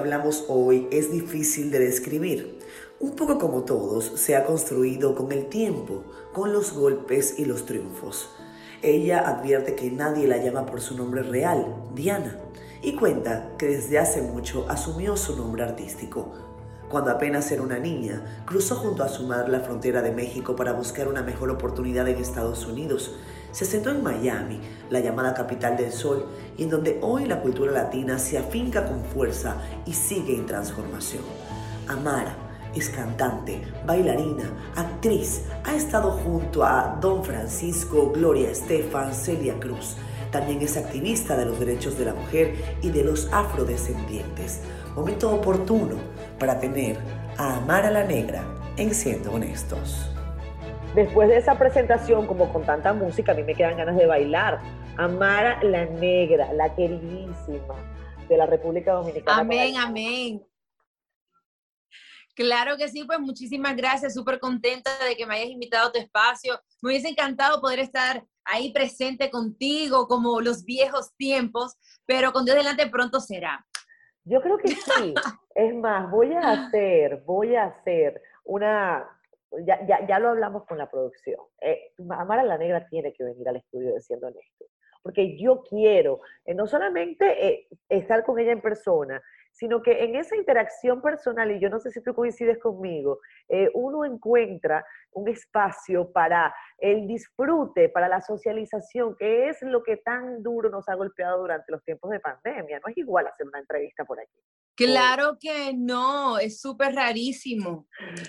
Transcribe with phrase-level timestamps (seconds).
[0.00, 2.58] hablamos hoy es difícil de describir.
[3.00, 7.66] Un poco como todos, se ha construido con el tiempo, con los golpes y los
[7.66, 8.30] triunfos.
[8.82, 12.38] Ella advierte que nadie la llama por su nombre real, Diana,
[12.82, 16.32] y cuenta que desde hace mucho asumió su nombre artístico.
[16.88, 20.72] Cuando apenas era una niña, cruzó junto a su madre la frontera de México para
[20.72, 23.16] buscar una mejor oportunidad en Estados Unidos.
[23.52, 27.72] Se sentó en Miami, la llamada capital del sol, y en donde hoy la cultura
[27.72, 31.24] latina se afinca con fuerza y sigue en transformación.
[31.88, 32.34] Amara
[32.74, 34.44] es cantante, bailarina,
[34.76, 39.96] actriz, ha estado junto a Don Francisco, Gloria Estefan, Celia Cruz.
[40.30, 44.60] También es activista de los derechos de la mujer y de los afrodescendientes.
[44.94, 45.96] Momento oportuno
[46.38, 46.98] para tener
[47.36, 48.44] a Amara la Negra
[48.76, 50.09] en Siendo Honestos.
[50.94, 54.60] Después de esa presentación, como con tanta música, a mí me quedan ganas de bailar.
[54.96, 57.76] Amara la Negra, la queridísima
[58.28, 59.40] de la República Dominicana.
[59.40, 60.46] Amén, amén.
[62.34, 66.00] Claro que sí, pues muchísimas gracias, súper contenta de que me hayas invitado a tu
[66.00, 66.58] espacio.
[66.82, 72.56] Me hubiese encantado poder estar ahí presente contigo como los viejos tiempos, pero con Dios
[72.56, 73.64] delante pronto será.
[74.24, 75.14] Yo creo que sí.
[75.54, 79.06] es más, voy a hacer, voy a hacer una,
[79.66, 81.40] ya, ya, ya lo hablamos con la producción.
[81.60, 84.66] Eh, Amara la Negra tiene que venir al estudio de Siendo Honesto,
[85.02, 89.20] porque yo quiero eh, no solamente eh, estar con ella en persona,
[89.52, 93.18] sino que en esa interacción personal, y yo no sé si tú coincides conmigo,
[93.74, 100.42] uno encuentra un espacio para el disfrute, para la socialización, que es lo que tan
[100.42, 102.78] duro nos ha golpeado durante los tiempos de pandemia.
[102.78, 104.40] No es igual hacer una entrevista por aquí.
[104.74, 107.86] Claro que no, es súper rarísimo.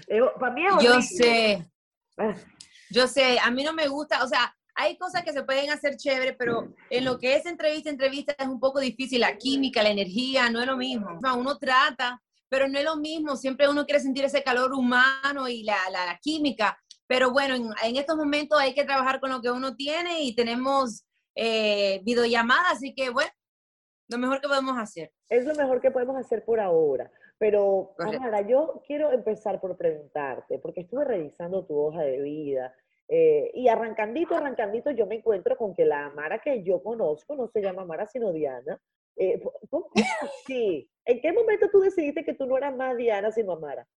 [0.07, 1.65] Eh, para mí Yo sé.
[2.17, 2.35] Ah.
[2.89, 5.97] Yo sé, a mí no me gusta, o sea, hay cosas que se pueden hacer
[5.97, 9.21] chévere, pero en lo que es entrevista, entrevista es un poco difícil.
[9.21, 11.19] La química, la energía, no es lo mismo.
[11.35, 13.35] uno trata, pero no es lo mismo.
[13.35, 16.77] Siempre uno quiere sentir ese calor humano y la, la, química.
[17.07, 21.03] Pero bueno, en, estos momentos hay que trabajar con lo que uno tiene y tenemos
[21.35, 23.31] eh, videollamadas, así que bueno,
[24.07, 25.11] lo mejor que podemos hacer.
[25.31, 27.09] Es lo mejor que podemos hacer por ahora.
[27.37, 32.75] Pero, Amara, yo quiero empezar por preguntarte, porque estuve revisando tu hoja de vida
[33.07, 37.47] eh, y arrancandito, arrancandito, yo me encuentro con que la Amara que yo conozco no
[37.47, 38.77] se llama Amara, sino Diana.
[39.15, 39.89] Eh, ¿Cómo
[40.21, 40.89] así?
[41.05, 43.87] ¿En qué momento tú decidiste que tú no eras más Diana, sino Amara?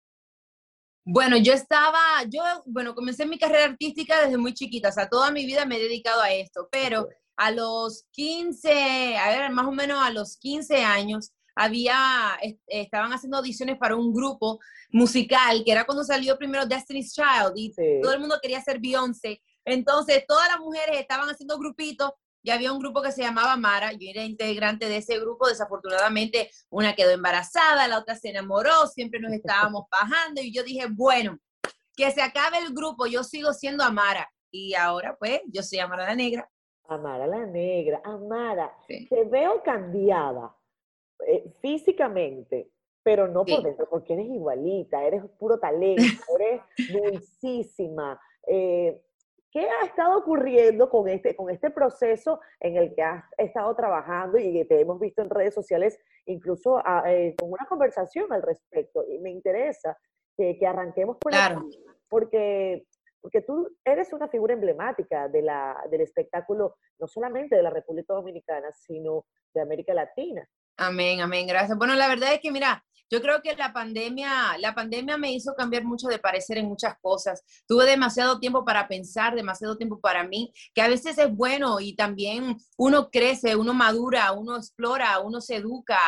[1.05, 5.33] Bueno, yo estaba, yo, bueno, comencé mi carrera artística desde muy chiquita, o sea, toda
[5.33, 9.73] mi vida me he dedicado a esto, pero a los 15, a ver, más o
[9.73, 14.59] menos a los 15 años, había, estaban haciendo audiciones para un grupo
[14.91, 17.73] musical, que era cuando salió primero Destiny's Child, y
[18.03, 19.41] todo el mundo quería ser Beyoncé.
[19.65, 22.11] Entonces, todas las mujeres estaban haciendo grupitos,
[22.43, 26.51] y había un grupo que se llamaba Mara, yo era integrante de ese grupo, desafortunadamente
[26.69, 31.39] una quedó embarazada, la otra se enamoró, siempre nos estábamos bajando, y yo dije, bueno,
[31.97, 36.07] que se acabe el grupo, yo sigo siendo Amara, y ahora pues yo soy Amara
[36.07, 36.51] la Negra.
[36.87, 40.55] Amara la Negra, Amara, te veo cambiada
[41.27, 42.71] eh, físicamente,
[43.03, 46.03] pero no por dentro, porque eres igualita, eres puro talento,
[46.39, 46.63] eres
[46.93, 48.21] dulcísima.
[48.47, 49.01] Eh,
[49.51, 54.37] ¿Qué ha estado ocurriendo con este, con este proceso en el que has estado trabajando
[54.37, 55.97] y que te hemos visto en redes sociales,
[56.27, 59.05] incluso ah, eh, con una conversación al respecto?
[59.09, 59.97] Y me interesa
[60.37, 61.69] que, que arranquemos por claro.
[62.09, 62.87] porque,
[63.25, 68.13] porque tú eres una figura emblemática de la, del espectáculo, no solamente de la República
[68.13, 69.25] Dominicana, sino
[69.55, 70.47] de América Latina.
[70.77, 71.79] Amén, amén, gracias.
[71.79, 75.55] Bueno, la verdad es que, mira, yo creo que la pandemia, la pandemia me hizo
[75.55, 77.43] cambiar mucho de parecer en muchas cosas.
[77.67, 81.97] Tuve demasiado tiempo para pensar, demasiado tiempo para mí, que a veces es bueno y
[81.97, 85.99] también uno crece, uno madura, uno explora, uno se educa.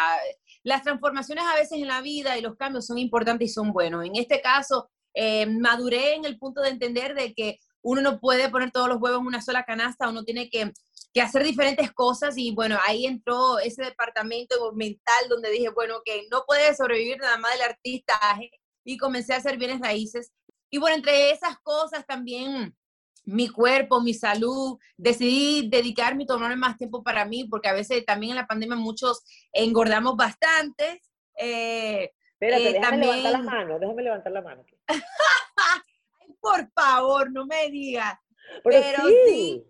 [0.62, 4.04] Las transformaciones a veces en la vida y los cambios son importantes y son buenos.
[4.04, 8.48] En este caso, eh, maduré en el punto de entender de que uno no puede
[8.50, 10.72] poner todos los huevos en una sola canasta, uno tiene que
[11.16, 16.26] que hacer diferentes cosas y bueno, ahí entró ese departamento mental donde dije, bueno, que
[16.30, 18.50] no puede sobrevivir nada más del artistaje
[18.84, 20.30] y comencé a hacer bienes raíces.
[20.68, 22.76] Y bueno, entre esas cosas también
[23.24, 28.04] mi cuerpo, mi salud, decidí dedicarme y tomarme más tiempo para mí, porque a veces
[28.04, 29.22] también en la pandemia muchos
[29.54, 31.00] engordamos bastante.
[31.38, 33.16] Eh, Espérate, eh, déjame también...
[33.16, 34.64] levantar la mano, déjame levantar la mano.
[36.40, 38.18] por favor, no me digas.
[38.62, 39.64] Pero, sí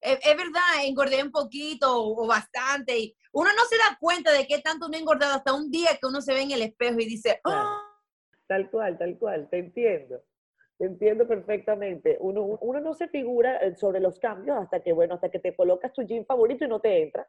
[0.00, 2.98] es, verdad, engordé un poquito o, bastante.
[2.98, 5.90] Y uno no se da cuenta de qué tanto uno ha engordado hasta un día
[6.00, 7.86] que uno se ve en el espejo y dice, ¡ah!
[8.46, 10.22] Tal cual, tal cual, te entiendo.
[10.78, 12.16] Te entiendo perfectamente.
[12.20, 15.54] Uno, uno no se figura eh, sobre los cambios hasta que, bueno, hasta que te
[15.54, 17.28] colocas tu jean favorito y no te entra.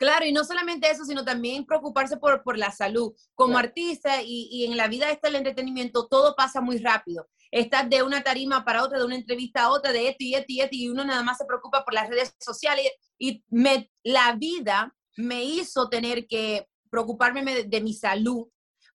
[0.00, 3.12] Claro, y no solamente eso, sino también preocuparse por, por la salud.
[3.34, 7.28] Como artista y, y, en la vida este el entretenimiento, todo pasa muy rápido.
[7.50, 10.46] Estás de una tarima para otra, de una entrevista a otra, de esto y esto
[10.48, 12.90] y esto, y uno nada más se preocupa por las redes sociales.
[13.18, 18.48] Y me, la vida me hizo tener que preocuparme de, de mi salud,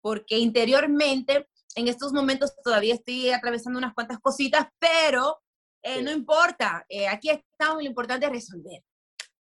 [0.03, 5.39] porque interiormente, en estos momentos todavía estoy atravesando unas cuantas cositas, pero
[5.83, 8.83] eh, no importa, eh, aquí estamos, lo importante es resolver.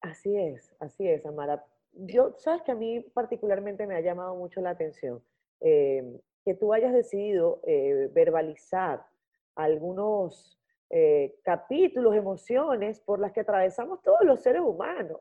[0.00, 1.64] Así es, así es, Amara.
[1.92, 5.22] Yo, sabes que a mí particularmente me ha llamado mucho la atención
[5.60, 7.60] eh, que tú hayas decidido
[8.12, 9.04] verbalizar
[9.56, 10.60] algunos
[11.42, 15.18] capítulos, emociones por las que atravesamos todos los seres humanos.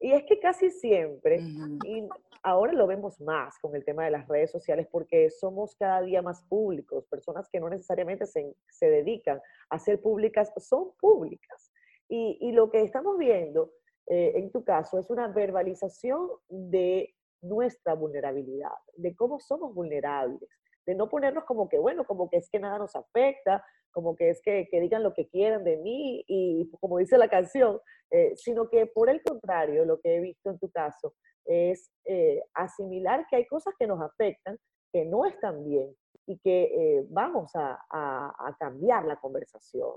[0.00, 1.40] Y es que casi siempre,
[1.84, 2.06] y
[2.42, 6.20] ahora lo vemos más con el tema de las redes sociales, porque somos cada día
[6.20, 9.40] más públicos, personas que no necesariamente se, se dedican
[9.70, 11.72] a ser públicas, son públicas.
[12.06, 13.70] Y, y lo que estamos viendo
[14.06, 20.48] eh, en tu caso es una verbalización de nuestra vulnerabilidad, de cómo somos vulnerables,
[20.86, 24.30] de no ponernos como que, bueno, como que es que nada nos afecta, como que
[24.30, 27.80] es que, que digan lo que quieran de mí y como dice la canción,
[28.10, 31.14] eh, sino que por el contrario, lo que he visto en tu caso
[31.46, 34.58] es eh, asimilar que hay cosas que nos afectan,
[34.92, 35.94] que no están bien
[36.26, 39.90] y que vamos a, a, a, cambiar la conversación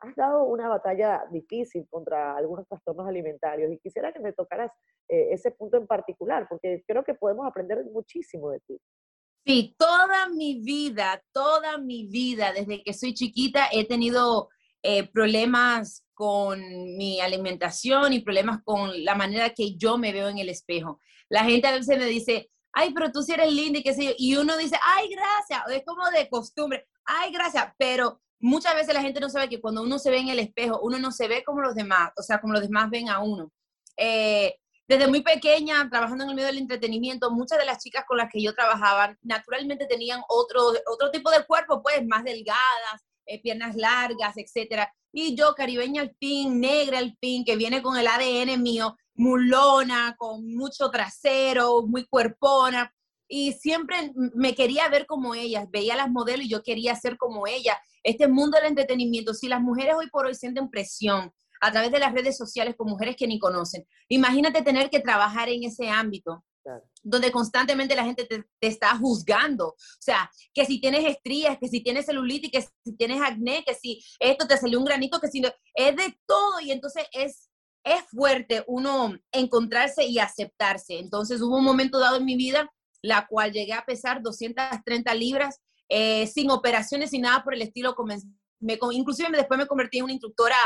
[0.00, 4.72] has dado una batalla difícil contra algunos trastornos alimentarios y quisiera que me tocaras
[5.08, 8.78] eh, ese punto en particular, porque creo que podemos aprender muchísimo de ti.
[9.44, 14.48] Sí, toda mi vida, toda mi vida, desde que soy chiquita, he tenido
[14.82, 16.60] eh, problemas con
[16.96, 21.00] mi alimentación y problemas con la manera que yo me veo en el espejo.
[21.28, 24.04] La gente a veces me dice, ay, pero tú sí eres linda y qué sé
[24.04, 28.94] yo, y uno dice, ay, gracias, es como de costumbre, ay, gracias, pero muchas veces
[28.94, 31.28] la gente no sabe que cuando uno se ve en el espejo, uno no se
[31.28, 33.52] ve como los demás, o sea, como los demás ven a uno.
[33.96, 34.56] Eh,
[34.88, 38.28] desde muy pequeña, trabajando en el medio del entretenimiento, muchas de las chicas con las
[38.28, 43.76] que yo trabajaba naturalmente tenían otro, otro tipo de cuerpo, pues más delgadas, eh, piernas
[43.76, 44.92] largas, etcétera.
[45.12, 50.16] Y yo, caribeña al fin, negra al fin, que viene con el ADN mío, mulona,
[50.18, 52.92] con mucho trasero, muy cuerpona.
[53.32, 57.46] Y siempre me quería ver como ellas, veía las modelos y yo quería ser como
[57.46, 61.92] ellas este mundo del entretenimiento, si las mujeres hoy por hoy sienten presión a través
[61.92, 65.88] de las redes sociales con mujeres que ni conocen, imagínate tener que trabajar en ese
[65.88, 66.44] ámbito.
[67.02, 69.68] donde constantemente la gente te, está juzgando.
[69.68, 73.74] O sea, que si tienes estrías, que si tienes celulitis, que si tienes acné, que
[73.74, 76.60] si esto te salió un granito, que si no, es de todo.
[76.60, 77.48] Y entonces es,
[77.82, 80.98] es fuerte uno encontrarse y aceptarse.
[80.98, 82.70] Entonces hubo un momento dado en mi vida
[83.02, 87.94] la cual llegué a pesar 230 libras eh, sin operaciones, sin nada por el estilo.
[88.60, 90.56] Me, inclusive después me convertí en una instructora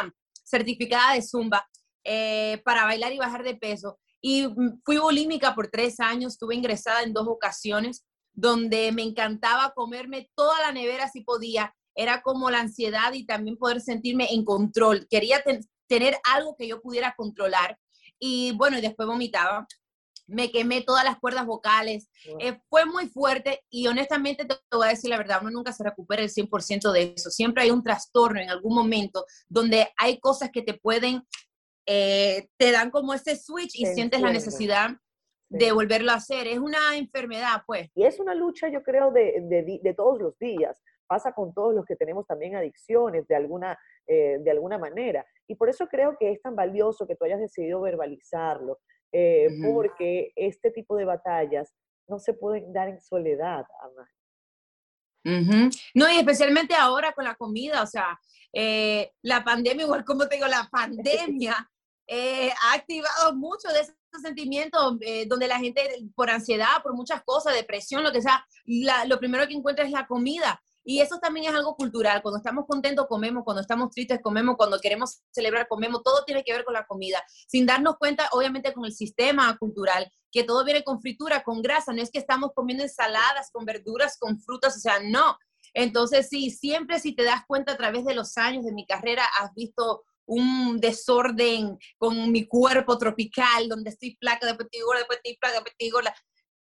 [0.45, 1.67] certificada de Zumba
[2.05, 3.99] eh, para bailar y bajar de peso.
[4.21, 9.73] Y mm, fui bulímica por tres años, estuve ingresada en dos ocasiones, donde me encantaba
[9.75, 11.75] comerme toda la nevera si podía.
[11.95, 15.07] Era como la ansiedad y también poder sentirme en control.
[15.09, 15.43] Quería
[15.87, 17.79] tener algo que yo pudiera controlar.
[18.19, 19.67] Y bueno, y después vomitaba
[20.27, 24.91] me quemé todas las cuerdas vocales, eh, fue muy fuerte y honestamente te, voy a
[24.91, 28.41] decir la verdad, uno nunca se recupera el 100% de eso, siempre hay un trastorno
[28.41, 31.23] en algún momento donde hay cosas que te pueden,
[31.87, 34.91] eh, te dan como ese switch y sientes la necesidad
[35.51, 37.91] de volverlo a hacer, es una enfermedad pues.
[37.95, 41.75] Y es una lucha yo creo de, de, de todos los días, pasa con todos
[41.75, 45.25] los que tenemos también adicciones de alguna, eh, de alguna manera.
[45.47, 48.81] Y por eso creo que es tan valioso que tú hayas decidido verbalizarlo,
[49.17, 51.73] eh, porque este tipo de batallas
[52.09, 54.11] no se pueden dar en soledad, Ana.
[55.95, 58.19] No, y especialmente ahora con la comida, o sea,
[58.53, 61.71] eh, la pandemia, igual como te digo, la pandemia
[62.09, 65.81] eh, ha activado mucho de esos sentimientos donde la gente
[66.17, 68.45] por ansiedad, por muchas cosas, depresión, lo que sea,
[69.07, 70.61] lo primero que encuentra es la comida.
[70.85, 72.21] Y eso también es algo cultural.
[72.23, 73.43] Cuando estamos contentos, comemos.
[73.43, 74.57] Cuando estamos tristes, comemos.
[74.57, 76.03] Cuando queremos celebrar, comemos.
[76.03, 77.25] Todo tiene que ver con la comida.
[77.49, 81.93] Sin darnos cuenta, obviamente, con el sistema cultural, que todo viene con fritura, con grasa.
[81.93, 84.77] No es que estamos comiendo ensaladas con verduras, con frutas.
[84.77, 85.39] O sea, no.
[85.73, 89.25] Entonces, sí, siempre si te das cuenta a través de los años de mi carrera,
[89.41, 95.19] has visto un desorden con mi cuerpo tropical, donde estoy flaca, después estoy gorda, después
[95.23, 96.15] estoy flaca, después estoy gorda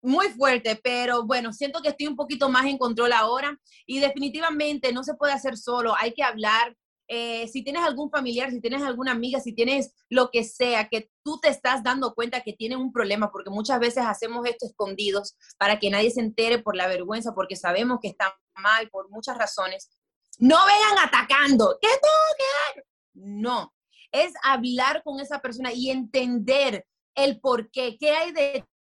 [0.03, 3.57] muy fuerte, pero bueno, siento que estoy un poquito más en control ahora
[3.87, 6.77] y definitivamente no se puede hacer solo, hay que hablar.
[7.09, 11.11] Eh, si tienes algún familiar, si tienes alguna amiga, si tienes lo que sea, que
[11.23, 15.37] tú te estás dando cuenta que tiene un problema, porque muchas veces hacemos esto escondidos
[15.59, 19.37] para que nadie se entere por la vergüenza, porque sabemos que está mal por muchas
[19.37, 19.91] razones.
[20.39, 21.77] No vengan atacando.
[21.81, 22.83] ¿Qué tengo que
[23.15, 23.75] No,
[24.11, 28.33] es hablar con esa persona y entender el por qué, qué hay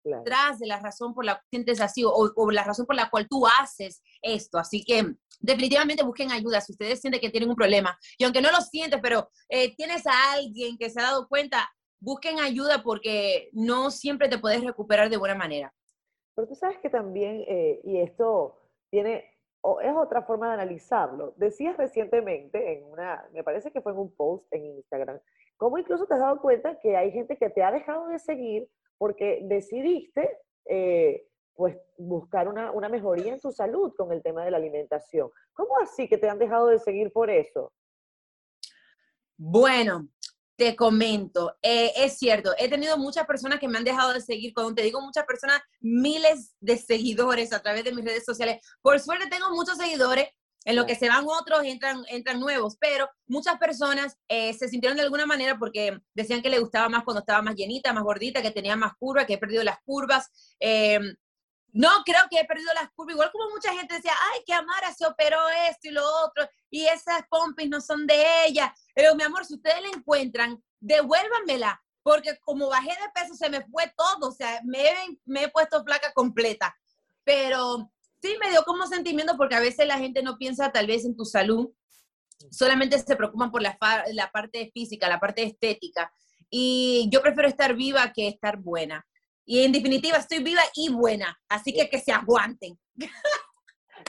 [0.04, 3.26] detrás de la razón por la que sientes así o, la razón por la cual
[3.28, 4.58] tú haces esto.
[4.58, 7.98] Así que definitivamente busquen ayuda si ustedes sienten que tienen un problema.
[8.18, 11.68] Y aunque no lo sientes, pero eh, tienes a alguien que se ha dado cuenta,
[12.00, 15.72] busquen ayuda porque no siempre te puedes recuperar de buena manera.
[16.34, 19.24] Pero tú sabes que también, eh, y esto tiene,
[19.60, 21.32] o es otra forma de analizarlo.
[21.36, 25.20] Decías recientemente en una, me parece que fue en un post en Instagram,
[25.56, 28.68] cómo incluso te has dado cuenta que hay gente que te ha dejado de seguir
[28.98, 34.50] porque decidiste eh, pues buscar una, una, mejoría en tu salud con el tema de
[34.50, 35.30] la alimentación.
[35.52, 37.72] ¿Cómo así que te han dejado de seguir por eso?
[39.36, 40.08] Bueno,
[40.56, 44.54] te comento, eh, es cierto, he tenido muchas personas que me han dejado de seguir.
[44.54, 48.64] Cuando te digo muchas personas, miles de seguidores a través de mis redes sociales.
[48.80, 50.28] Por suerte tengo muchos seguidores,
[50.64, 54.96] en lo que se van otros, entran, entran nuevos, pero muchas personas eh, se sintieron
[54.96, 58.42] de alguna manera porque decían que le gustaba más cuando estaba más llenita, más gordita,
[58.42, 60.56] que tenía más curvas, que he perdido las curvas.
[60.58, 60.98] Eh,
[61.72, 64.94] no creo que he perdido las curvas, igual como mucha gente decía, ay, que Amara
[64.94, 68.74] se operó esto y lo otro, y esas pompis no son de ella.
[68.94, 73.64] Pero mi amor, si ustedes la encuentran, devuélvanmela, porque como bajé de peso se me
[73.66, 74.84] fue todo, o sea, me,
[75.24, 76.74] me he puesto placa completa.
[77.24, 77.90] Pero
[78.24, 81.14] sí me dio como sentimiento porque a veces la gente no piensa tal vez en
[81.14, 81.70] tu salud,
[82.50, 83.76] solamente se preocupan por la,
[84.12, 86.10] la parte física, la parte estética.
[86.48, 89.06] Y yo prefiero estar viva que estar buena.
[89.44, 92.78] Y en definitiva, estoy viva y buena, así que que se aguanten.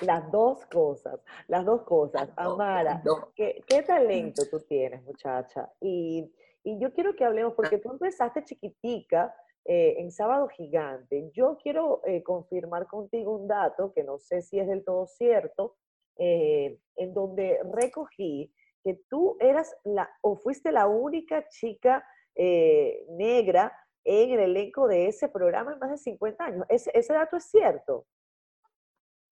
[0.02, 2.30] Las dos cosas, las dos cosas.
[2.36, 3.02] Amara,
[3.36, 5.72] ¿qué, talento tú tienes, muchacha?
[5.82, 6.32] Y,
[6.64, 9.34] yo quiero que hablemos, porque tú empezaste chiquitica
[9.68, 11.32] eh, en Sábado Gigante.
[11.34, 15.76] Yo quiero eh, confirmar contigo un dato que no sé si es del todo cierto,
[16.18, 18.54] eh, en donde recogí
[18.84, 22.06] que tú eras la, o fuiste la única chica
[22.38, 23.72] negra
[24.04, 26.66] en el elenco de ese programa en más de 50 años.
[26.68, 28.06] ¿Ese, ese dato es cierto?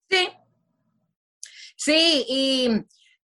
[0.08, 0.28] Sí.
[1.76, 2.68] Sí, y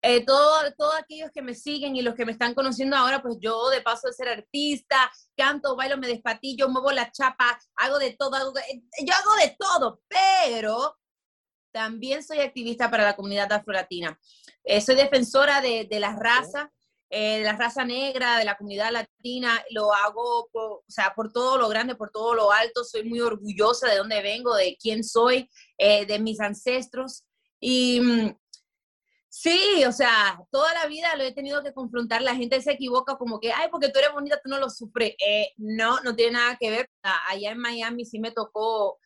[0.02, 3.68] eh, todos aquellos que me siguen y los que me están conociendo ahora, pues yo
[3.70, 8.36] de paso de ser artista, canto, bailo, me despatillo, muevo la chapa, hago de todo,
[8.58, 10.96] eh, yo hago de todo, pero
[11.72, 14.18] también soy activista para la comunidad afro-latina.
[14.64, 16.70] Eh, soy defensora de, de la raza,
[17.12, 21.32] eh, de la raza negra, de la comunidad latina, lo hago por, o sea, por
[21.32, 25.02] todo lo grande, por todo lo alto, soy muy orgullosa de dónde vengo, de quién
[25.02, 27.24] soy, eh, de mis ancestros.
[27.58, 28.36] Y mm,
[29.30, 33.16] sí, o sea, toda la vida lo he tenido que confrontar, la gente se equivoca
[33.16, 35.14] como que, ay, porque tú eres bonita, tú no lo sufres.
[35.26, 36.90] Eh, no, no tiene nada que ver.
[37.28, 38.98] Allá en Miami sí me tocó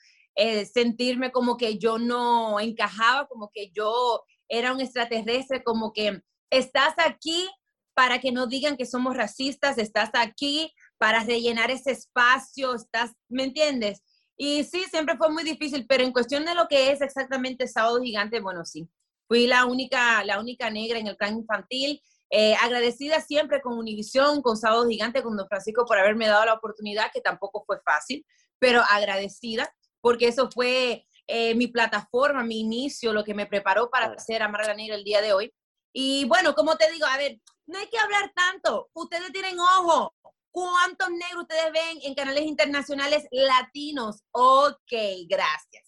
[0.72, 6.94] sentirme como que yo no encajaba, como que yo era un extraterrestre, como que estás
[6.98, 7.48] aquí
[7.94, 13.44] para que no digan que somos racistas, estás aquí para rellenar ese espacio, estás, ¿me
[13.44, 14.02] entiendes?
[14.36, 18.00] Y sí, siempre fue muy difícil, pero en cuestión de lo que es exactamente Sábado
[18.02, 18.88] Gigante, bueno, sí,
[19.26, 22.00] fui la única, la única negra en el plan infantil,
[22.30, 26.54] eh, agradecida siempre con Univisión, con Sábado Gigante, con Don Francisco por haberme dado la
[26.54, 28.26] oportunidad, que tampoco fue fácil,
[28.58, 34.06] pero agradecida, porque eso fue eh, mi plataforma, mi inicio, lo que me preparó para
[34.06, 35.54] hacer Amar la Negra el día de hoy.
[35.92, 38.90] Y bueno, como te digo, a ver, no hay que hablar tanto.
[38.94, 40.14] Ustedes tienen ojo.
[40.50, 44.22] ¿Cuántos negros ustedes ven en canales internacionales latinos?
[44.32, 44.92] Ok,
[45.28, 45.83] gracias.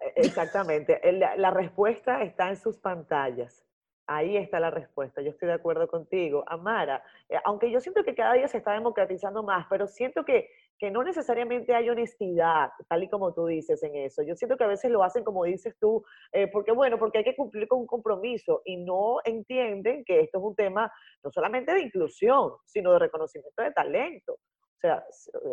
[0.00, 1.00] E, exactamente.
[1.36, 3.64] La, respuesta está en sus pantallas.
[4.06, 5.22] Ahí está la respuesta.
[5.22, 6.42] Yo estoy de acuerdo contigo.
[6.46, 10.50] Amara, eh, aunque yo siento que cada día se está democratizando más, pero siento que
[10.80, 14.22] que no necesariamente hay honestidad, tal y como tú dices en eso.
[14.22, 16.02] Yo siento que a veces lo hacen como dices tú,
[16.32, 20.38] eh, porque bueno, porque hay que cumplir con un compromiso y no entienden que esto
[20.38, 20.90] es un tema
[21.22, 24.32] no solamente de inclusión, sino de reconocimiento de talento.
[24.32, 25.04] O sea,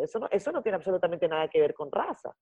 [0.02, 2.34] eso eso no tiene absolutamente nada que ver con raza.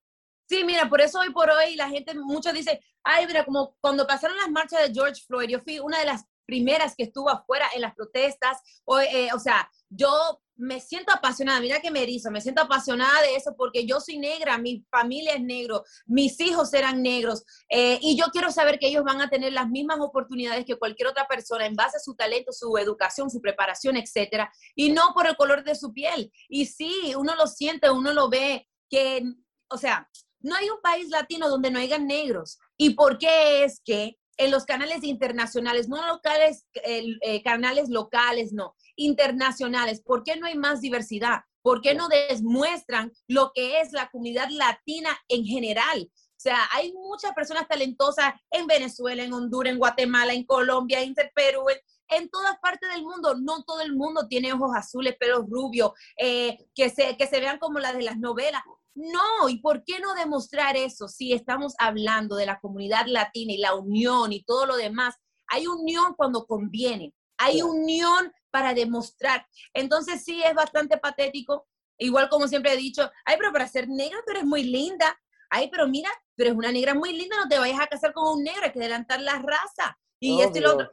[0.48, 4.06] Sí, mira, por eso hoy por hoy la gente, muchos dicen, ay, mira, como cuando
[4.06, 7.66] pasaron las marchas de George Floyd, yo fui una de las primeras que estuvo afuera
[7.74, 12.30] en las protestas, o, eh, o sea, yo me siento apasionada, mira que me erizo,
[12.30, 16.72] me siento apasionada de eso porque yo soy negra, mi familia es negro, mis hijos
[16.72, 20.64] eran negros eh, y yo quiero saber que ellos van a tener las mismas oportunidades
[20.64, 24.92] que cualquier otra persona en base a su talento, su educación, su preparación, etcétera, y
[24.92, 26.32] no por el color de su piel.
[26.48, 29.22] Y sí, uno lo siente, uno lo ve que,
[29.68, 30.08] o sea,
[30.40, 32.58] no hay un país latino donde no hayan negros.
[32.76, 38.74] ¿Y por qué es que en los canales internacionales, no locales, eh, canales locales, no,
[38.96, 40.02] internacionales.
[40.02, 41.40] ¿Por qué no hay más diversidad?
[41.62, 46.10] ¿Por qué no demuestran lo que es la comunidad latina en general?
[46.12, 51.14] O sea, hay muchas personas talentosas en Venezuela, en Honduras, en Guatemala, en Colombia, en
[51.34, 51.64] Perú,
[52.08, 53.34] en todas partes del mundo.
[53.36, 57.58] No todo el mundo tiene ojos azules, pelos rubios, eh, que, se, que se vean
[57.58, 58.62] como las de las novelas.
[58.96, 63.58] No, ¿y por qué no demostrar eso si estamos hablando de la comunidad latina y
[63.58, 65.16] la unión y todo lo demás?
[65.48, 69.46] Hay unión cuando conviene, hay unión para demostrar.
[69.74, 71.66] Entonces sí es bastante patético,
[71.98, 75.14] igual como siempre he dicho, ay, pero para ser negra tú eres muy linda.
[75.50, 78.38] Ay, pero mira, tú eres una negra muy linda, no te vayas a casar con
[78.38, 79.98] un negro, hay que adelantar la raza.
[80.18, 80.90] Y esto y lo otro.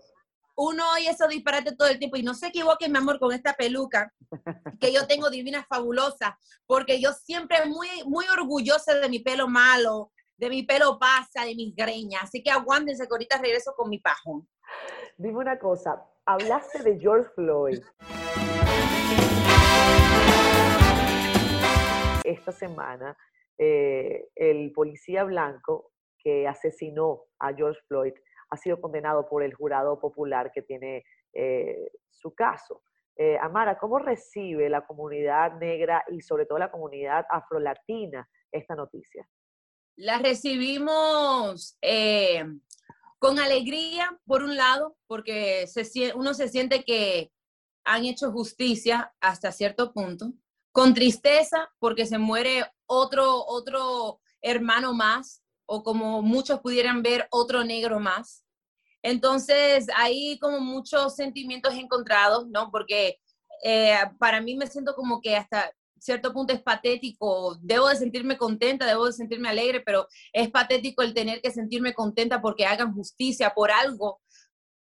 [0.55, 3.53] Uno oye eso disparate todo el tiempo y no se equivoquen, mi amor, con esta
[3.53, 4.13] peluca
[4.79, 10.12] que yo tengo divina, fabulosa, porque yo siempre muy, muy orgullosa de mi pelo malo,
[10.38, 12.24] de mi pelo pasa, de mis greñas.
[12.24, 14.48] Así que aguántense que ahorita regreso con mi pajón.
[15.17, 17.81] Dime una cosa, hablaste de George Floyd.
[22.24, 23.17] Esta semana,
[23.57, 28.13] eh, el policía blanco que asesinó a George Floyd
[28.53, 32.83] ha sido condenado por el jurado popular que tiene eh, su caso.
[33.15, 39.27] Eh, Amara, ¿cómo recibe la comunidad negra y sobre todo la comunidad afrolatina esta noticia?
[39.95, 42.43] La recibimos eh,
[43.19, 45.65] con alegría, por un lado, porque
[46.15, 47.31] uno se siente que
[47.86, 50.33] han hecho justicia hasta cierto punto,
[50.72, 57.63] con tristeza, porque se muere otro, otro hermano más, o como muchos pudieran ver, otro
[57.63, 58.42] negro más.
[59.03, 62.72] Entonces, hay como muchos sentimientos encontrados, ¿no?
[62.72, 63.19] Porque
[63.63, 68.38] eh, para mí me siento como que hasta cierto punto es patético, debo de sentirme
[68.38, 72.93] contenta, debo de sentirme alegre, pero es patético el tener que sentirme contenta porque hagan
[72.93, 74.22] justicia por algo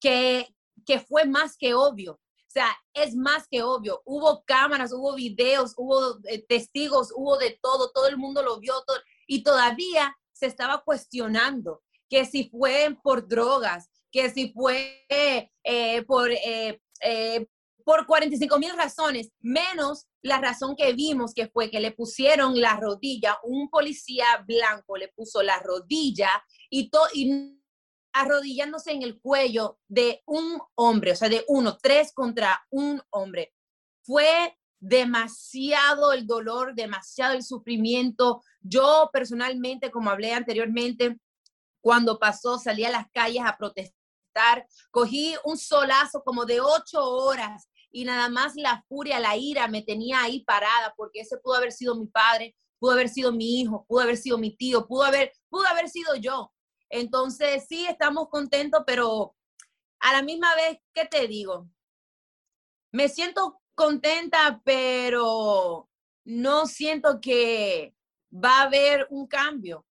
[0.00, 0.54] que,
[0.86, 2.12] que fue más que obvio.
[2.14, 4.02] O sea, es más que obvio.
[4.04, 8.74] Hubo cámaras, hubo videos, hubo eh, testigos, hubo de todo, todo el mundo lo vio
[8.86, 16.04] todo, y todavía se estaba cuestionando que si fue por drogas, que si fue eh,
[16.06, 16.30] por,
[17.84, 22.76] por 45 mil razones, menos la razón que vimos que fue que le pusieron la
[22.76, 26.30] rodilla, un policía blanco le puso la rodilla
[26.68, 27.60] y, y
[28.12, 33.52] arrodillándose en el cuello de un hombre, o sea, de uno, tres contra un hombre.
[34.02, 38.42] Fue demasiado el dolor, demasiado el sufrimiento.
[38.60, 41.18] Yo personalmente, como hablé anteriormente,
[41.80, 43.99] cuando pasó, salí a las calles a protestar,
[44.90, 49.82] cogí un solazo como de ocho horas y nada más la furia, la ira me
[49.82, 53.84] tenía ahí parada porque ese pudo haber sido mi padre, pudo haber sido mi hijo,
[53.88, 56.52] pudo haber sido mi tío, pudo haber, pudo haber sido yo.
[56.88, 59.36] Entonces, sí, estamos contentos, pero
[60.00, 61.68] a la misma vez, ¿qué te digo?
[62.92, 65.88] Me siento contenta, pero
[66.24, 67.94] no siento que
[68.32, 69.86] va a haber un cambio.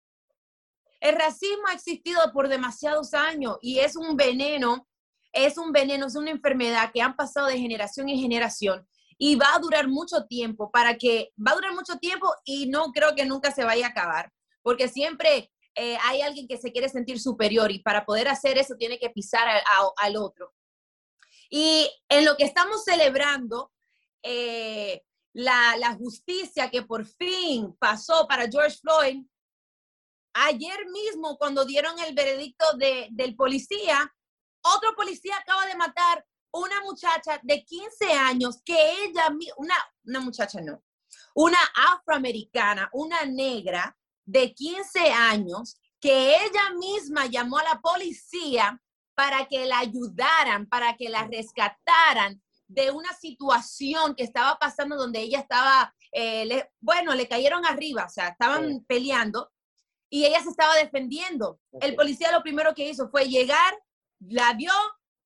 [0.99, 4.87] El racismo ha existido por demasiados años y es un veneno
[5.33, 9.53] es un veneno, es una enfermedad que han pasado de generación en generación y va
[9.53, 13.25] a durar mucho tiempo para que, va a durar mucho tiempo y no creo que
[13.25, 14.31] nunca se vaya a acabar,
[14.61, 18.75] porque siempre eh, hay alguien que se quiere sentir superior y para poder hacer eso
[18.75, 19.47] tiene que pisar
[19.97, 20.53] al otro.
[21.49, 23.71] Y en lo que estamos celebrando,
[24.23, 29.23] eh, la, justicia que por fin pasó para George Floyd,
[30.33, 34.13] ayer mismo cuando dieron el veredicto del policía,
[34.61, 40.59] otro policía acaba de matar una muchacha de 15 años que ella, una, una muchacha
[40.61, 40.83] no,
[41.35, 48.81] una afroamericana, una negra de 15 años, que ella misma llamó a la policía
[49.15, 55.19] para que la ayudaran, para que la rescataran de una situación que estaba pasando donde
[55.19, 59.51] ella estaba, eh, bueno, le cayeron arriba, o sea, estaban peleando
[60.09, 61.59] y ella se estaba defendiendo.
[61.79, 63.73] El policía lo primero que hizo fue llegar,
[64.19, 64.73] la vio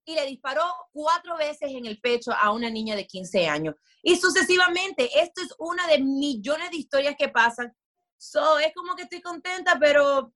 [0.06, 3.76] y le disparó cuatro veces en el pecho a una niña de 15 años.
[4.02, 7.74] Y sucesivamente, esto es una de millones de historias que pasan.
[8.18, 10.34] So, es como que estoy contenta, pero,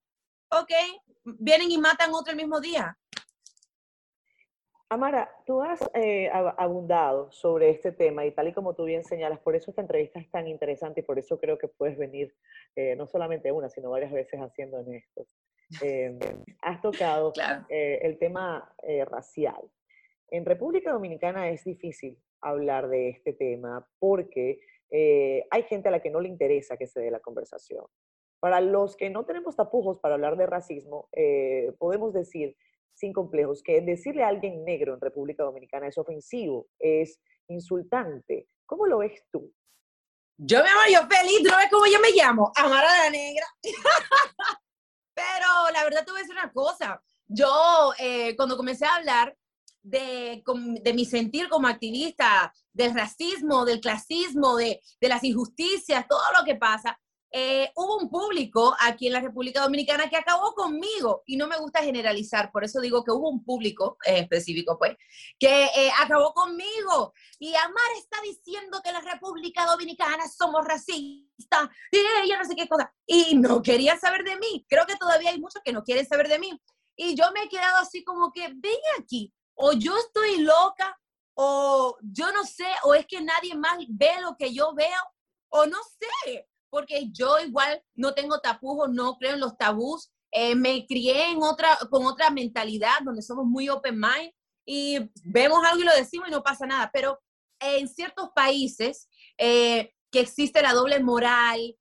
[0.51, 0.71] ok,
[1.39, 2.97] vienen y matan otro el mismo día.
[4.89, 9.39] Amara, tú has eh, abundado sobre este tema y tal y como tú bien señalas,
[9.39, 12.33] por eso esta entrevista es tan interesante y por eso creo que puedes venir
[12.75, 15.25] eh, no solamente una, sino varias veces haciendo en esto.
[15.81, 16.17] Em,
[16.61, 17.33] has tocado
[17.69, 19.61] eh, el tema eh, racial.
[20.29, 26.01] En República Dominicana es difícil hablar de este tema porque eh, hay gente a la
[26.01, 27.85] que no le interesa que se dé la conversación.
[28.39, 31.09] Para los que no tenemos tapujos para hablar de racismo,
[31.79, 32.55] podemos decir
[32.93, 38.47] sin complejos que decirle a alguien negro en República Dominicana es ofensivo, es insultante.
[38.65, 39.53] ¿Cómo lo ves tú?
[40.37, 42.51] Yo me llamo yo feliz, ¿no ves cómo yo me llamo?
[42.55, 43.45] Amara la Negra.
[45.15, 47.01] Pero la verdad te voy a decir una cosa.
[47.27, 49.35] Yo, eh, cuando comencé a hablar
[49.81, 50.43] de,
[50.81, 56.45] de, mi sentir como activista, del racismo, del clasismo, de, de las injusticias, todo lo
[56.45, 56.99] que pasa,
[57.31, 61.57] eh, hubo un público aquí en la República Dominicana que acabó conmigo y no me
[61.57, 64.95] gusta generalizar, por eso digo que hubo un público eh, específico, pues,
[65.37, 67.13] que eh, acabó conmigo.
[67.39, 72.55] Y Amar está diciendo que en la República Dominicana somos racistas y ella no sé
[72.55, 72.93] qué cosa.
[73.05, 74.65] Y no querían saber de mí.
[74.69, 76.59] Creo que todavía hay muchos que no quieren saber de mí.
[76.95, 80.97] Y yo me he quedado así como que ven aquí o yo estoy loca
[81.35, 85.01] o yo no sé o es que nadie más ve lo que yo veo
[85.49, 90.11] o no sé porque yo igual no tengo tapujos, no creo en los tabús.
[90.31, 94.31] Eh, me crié en otra, con otra mentalidad donde somos muy open mind
[94.65, 96.89] y vemos algo y lo decimos y no pasa nada.
[96.93, 97.19] Pero
[97.59, 101.75] en ciertos países eh, que existe la doble moral,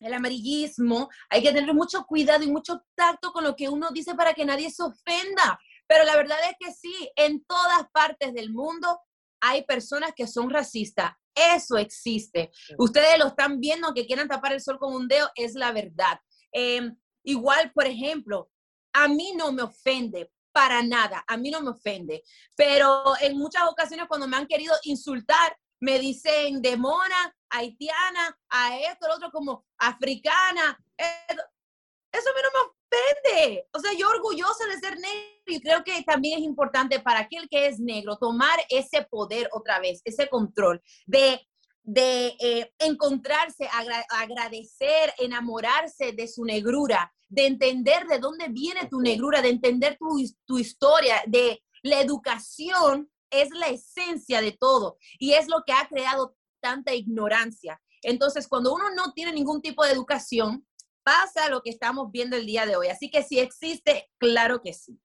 [0.00, 4.14] el amarillismo, hay que tener mucho cuidado y mucho tacto con lo que uno dice
[4.14, 5.60] para que nadie se ofenda.
[5.86, 9.00] Pero la verdad es que sí, en todas partes del mundo
[9.40, 11.12] hay personas que son racistas.
[11.54, 12.50] Eso existe.
[12.78, 16.20] Ustedes lo están viendo, aunque quieran tapar el sol con un dedo, es la verdad.
[16.52, 18.50] Em, igual, por ejemplo,
[18.92, 22.24] a mí no me ofende para nada, a mí no me ofende,
[22.56, 29.06] pero en muchas ocasiones cuando me han querido insultar, me dicen demona, haitiana, a esto,
[29.06, 30.78] el otro como africana.
[32.12, 33.68] Eso a mí no me ofende.
[33.72, 37.48] O sea, yo orgullosa de ser negro y creo que también es importante para aquel
[37.48, 41.46] que es negro tomar ese poder otra vez, ese control de,
[41.82, 43.68] de eh, encontrarse,
[44.10, 50.08] agradecer, enamorarse de su negrura, de entender de dónde viene tu negrura, de entender tu,
[50.44, 55.88] tu historia, de la educación es la esencia de todo y es lo que ha
[55.88, 57.80] creado tanta ignorancia.
[58.02, 60.66] Entonces, cuando uno no tiene ningún tipo de educación,
[61.02, 62.88] pasa lo que estamos viendo el día de hoy.
[62.88, 64.98] Así que si existe, claro que sí.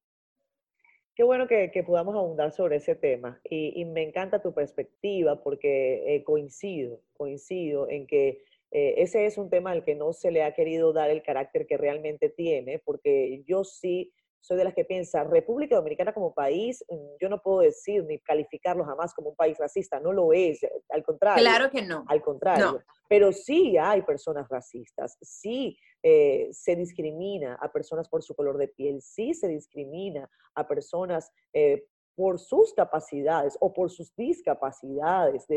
[1.15, 6.23] Qué bueno que, podamos abundar sobre ese tema y, me encanta tu perspectiva porque eh,
[6.25, 10.53] coincido, coincido en que eh, ese es un tema al que no se le ha
[10.53, 14.11] querido dar el carácter que realmente tiene, porque yo sí
[14.45, 18.19] soy de las que piensa, República Dominicana como país, mm, yo no puedo decir ni
[18.19, 21.43] calificarlo jamás como un país racista, no lo es, al contrario.
[21.43, 22.05] Claro que no.
[22.07, 22.83] Al contrario.
[23.09, 28.67] Pero sí hay personas racistas, sí eh, se discrimina a personas por su color de
[28.67, 35.47] piel, sí se discrimina a personas eh, por sus capacidades o por sus discapacidades,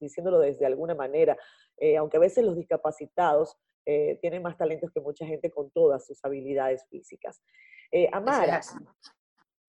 [0.00, 1.36] diciéndolo desde alguna manera,
[1.76, 3.56] eh, aunque a veces los discapacitados
[4.20, 7.40] tienen más talentos que mucha gente con todas sus habilidades físicas.
[7.90, 8.60] Eh, Amara,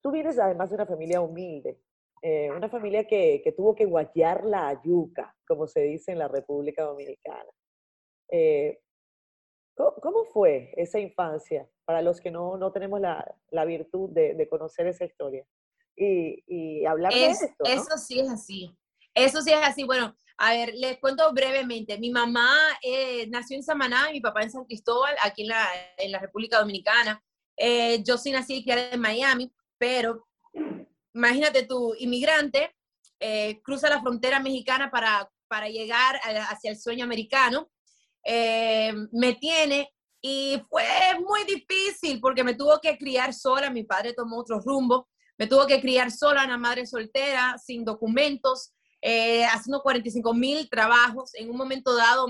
[0.01, 1.79] tú vienes además de una familia humilde,
[2.21, 6.83] eh, una familia que, tuvo que guayar la yuca, como se dice en la República
[6.83, 7.49] Dominicana.
[8.29, 8.79] Eh,
[9.75, 15.45] ¿cómo, fue esa infancia para los que no, tenemos la, virtud de, conocer esa historia?
[15.95, 17.63] Y, hablar de esto.
[17.65, 18.77] Eso sí es así.
[19.13, 19.83] Eso sí es así.
[19.83, 21.97] Bueno, a ver, les cuento brevemente.
[21.97, 22.49] Mi mamá
[23.29, 27.23] nació en Samaná, mi papá en San Cristóbal, aquí en la, en la República Dominicana.
[27.57, 30.27] Eh, yo sí nací y criada en Miami, pero
[31.13, 32.75] imagínate tú, inmigrante,
[33.19, 37.71] eh, cruza la frontera mexicana para, para llegar hacia el sueño americano,
[38.23, 40.85] eh, me tiene y fue
[41.25, 45.65] muy difícil porque me tuvo que criar sola, mi padre tomó otro rumbo, me tuvo
[45.65, 48.73] que criar sola, una madre soltera, sin documentos,
[49.45, 51.33] haciendo 45 mil trabajos.
[51.35, 52.27] En un momento dado,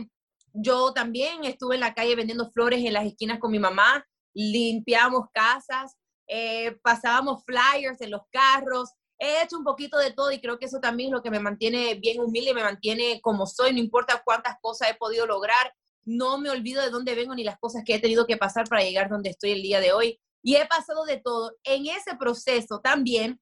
[0.54, 5.26] yo también estuve en la calle vendiendo flores en las esquinas con mi mamá, limpiamos
[5.34, 5.96] casas,
[6.28, 10.66] eh, pasábamos flyers en los carros, he hecho un poquito de todo y creo que
[10.66, 14.22] eso también es lo que me mantiene bien humilde, me mantiene como soy, no importa
[14.24, 15.74] cuántas cosas he podido lograr,
[16.06, 18.82] no me olvido de dónde vengo ni las cosas que he tenido que pasar para
[18.82, 20.20] llegar donde estoy el día de hoy.
[20.42, 21.52] Y he pasado de todo.
[21.64, 23.42] En ese proceso también,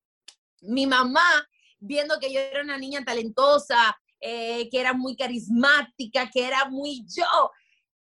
[0.62, 1.48] mi mamá,
[1.86, 7.06] viendo que yo era una niña talentosa, eh, que era muy carismática, que era muy
[7.08, 7.52] yo,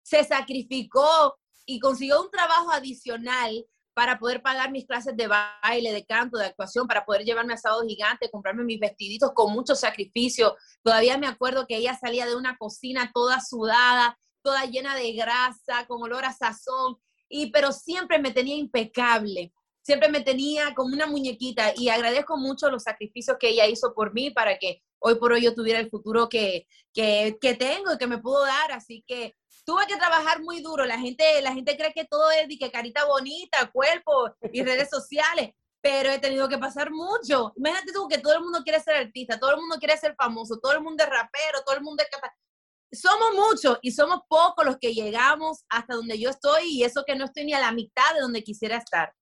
[0.03, 1.37] se sacrificó
[1.67, 6.47] y consiguió un trabajo adicional para poder pagar mis clases de baile, de canto, de
[6.47, 10.55] actuación, para poder llevarme a Sábado Gigante, comprarme mis vestiditos con mucho sacrificio.
[10.83, 15.87] Todavía me acuerdo que ella salía de una cocina toda sudada, toda llena de grasa,
[15.89, 19.53] con olor a sazón, y pero siempre me tenía impecable,
[19.87, 24.13] siempre me tenía como una muñequita y agradezco mucho los sacrificios que ella hizo por
[24.13, 27.97] mí para que hoy por hoy yo tuviera el futuro que, que, que tengo y
[27.97, 28.73] que me pudo dar.
[28.73, 30.85] Así que tuve que trabajar muy duro.
[30.87, 34.91] La gente, la gente cree que todo es de que carita bonita, cuerpo y redes
[34.91, 37.53] sociales, pero he tenido que pasar mucho.
[37.55, 40.59] Imagínate tú que todo el mundo quiere ser artista, todo el mundo quiere ser famoso,
[40.59, 44.79] todo el mundo es rapero, todo el mundo es Somos muchos y somos pocos los
[44.79, 48.15] que llegamos hasta donde yo estoy y eso que no estoy ni a la mitad
[48.15, 49.13] de donde quisiera estar.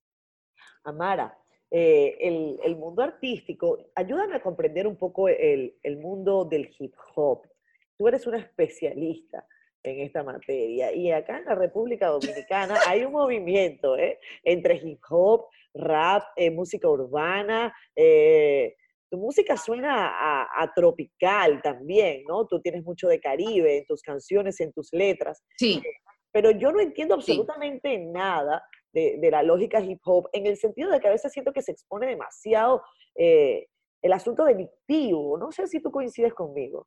[0.85, 1.37] Amara,
[1.71, 6.95] eh, el, el, mundo artístico, ayúdame a comprender un poco el, el mundo del hip
[7.15, 7.47] hop.
[7.97, 9.47] Tú eres una especialista
[9.85, 10.93] en esta materia.
[10.93, 14.19] Y acá en la República Dominicana hay un movimiento ¿eh?
[14.43, 17.73] entre hip hop, rap, eh, música urbana.
[17.95, 18.75] Eh,
[19.11, 20.11] tu música suena
[20.51, 22.47] a, tropical también, ¿no?
[22.47, 25.45] Tú tienes mucho de Caribe en tus canciones, en tus letras.
[25.57, 25.81] Sí.
[26.33, 28.65] Pero yo no entiendo absolutamente nada
[28.95, 31.63] de, de, la lógica hip hop, en el sentido de que a veces siento que
[31.63, 32.83] se expone demasiado
[34.05, 35.39] el asunto delictivo.
[35.39, 36.87] No sé si tú coincides conmigo.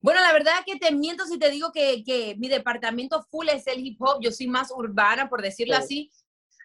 [0.00, 3.66] Bueno, la verdad que te miento si te digo que, que, mi departamento full es
[3.66, 4.18] el hip hop.
[4.20, 6.10] Yo soy más urbana, por decirlo así.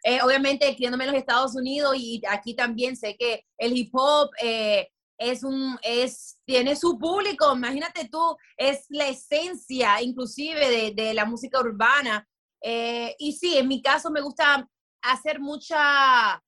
[0.03, 4.29] Eh, obviamente, criándome en los Estados Unidos y aquí también sé que el hip hop
[4.43, 7.55] eh, es un, es, tiene su público.
[7.55, 12.27] Imagínate tú, es la esencia inclusive de, de la música urbana.
[12.61, 14.67] Eh, y sí, en mi caso me gusta
[15.01, 16.41] hacer mucha,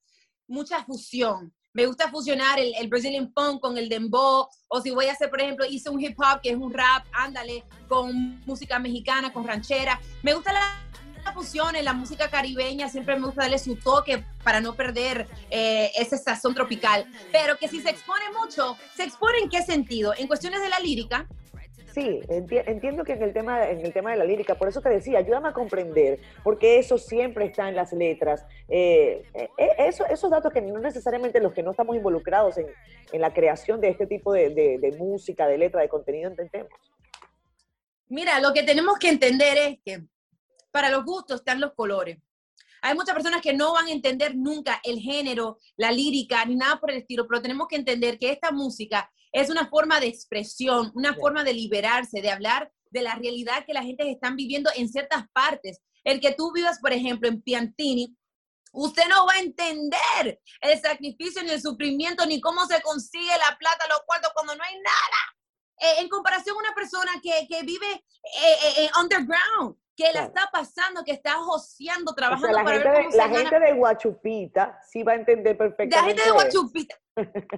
[0.48, 5.08] mucha fusión me gusta fusionar el, el, Brazilian funk con el dembow, o si voy
[5.08, 8.78] a hacer, por ejemplo, hice un hip hop que es un rap, ándale, con música
[8.78, 10.00] mexicana, con ranchera.
[10.22, 10.80] Me gusta la,
[11.34, 15.90] fusión en la música caribeña, siempre me gusta darle su toque para no perder eh,
[15.96, 17.08] ese sazón tropical.
[17.32, 20.14] Pero que si se expone mucho, ¿se expone en qué sentido?
[20.16, 21.28] En cuestiones de la lírica,
[21.94, 24.90] Sí, entiendo que en el, tema, en el tema de la lírica, por eso te
[24.90, 28.44] decía, ayúdame a comprender, porque eso siempre está en las letras.
[28.68, 32.66] Eh, eh, eso, esos datos que no necesariamente los que no estamos involucrados en,
[33.12, 36.72] en la creación de este tipo de, de, de, música, de letra, de contenido, entendemos.
[38.08, 40.04] Mira, lo que tenemos que entender es que
[40.72, 42.18] para los gustos están los colores.
[42.82, 46.80] Hay muchas personas que no van a entender nunca el género, la lírica, ni nada
[46.80, 50.92] por el estilo, pero tenemos que entender que esta música es una forma de expresión,
[50.96, 54.88] una forma de liberarse, de hablar de la realidad que la gente está viviendo en
[54.88, 55.82] ciertas partes.
[56.04, 58.16] El que tú vivas, por ejemplo, en Piantini,
[58.72, 63.58] usted no va a entender el sacrificio ni el sufrimiento, ni cómo se consigue la
[63.58, 65.34] plata, los cuartos, cuando no hay nada.
[65.80, 70.50] Eh, en comparación a una persona que, que vive eh, eh, underground, que la está
[70.52, 74.80] pasando, que está joseando, trabajando la para gente ver cómo de, La gente de Guachupita
[74.88, 75.96] sí va a entender perfectamente.
[75.96, 76.96] La gente de Guachupita,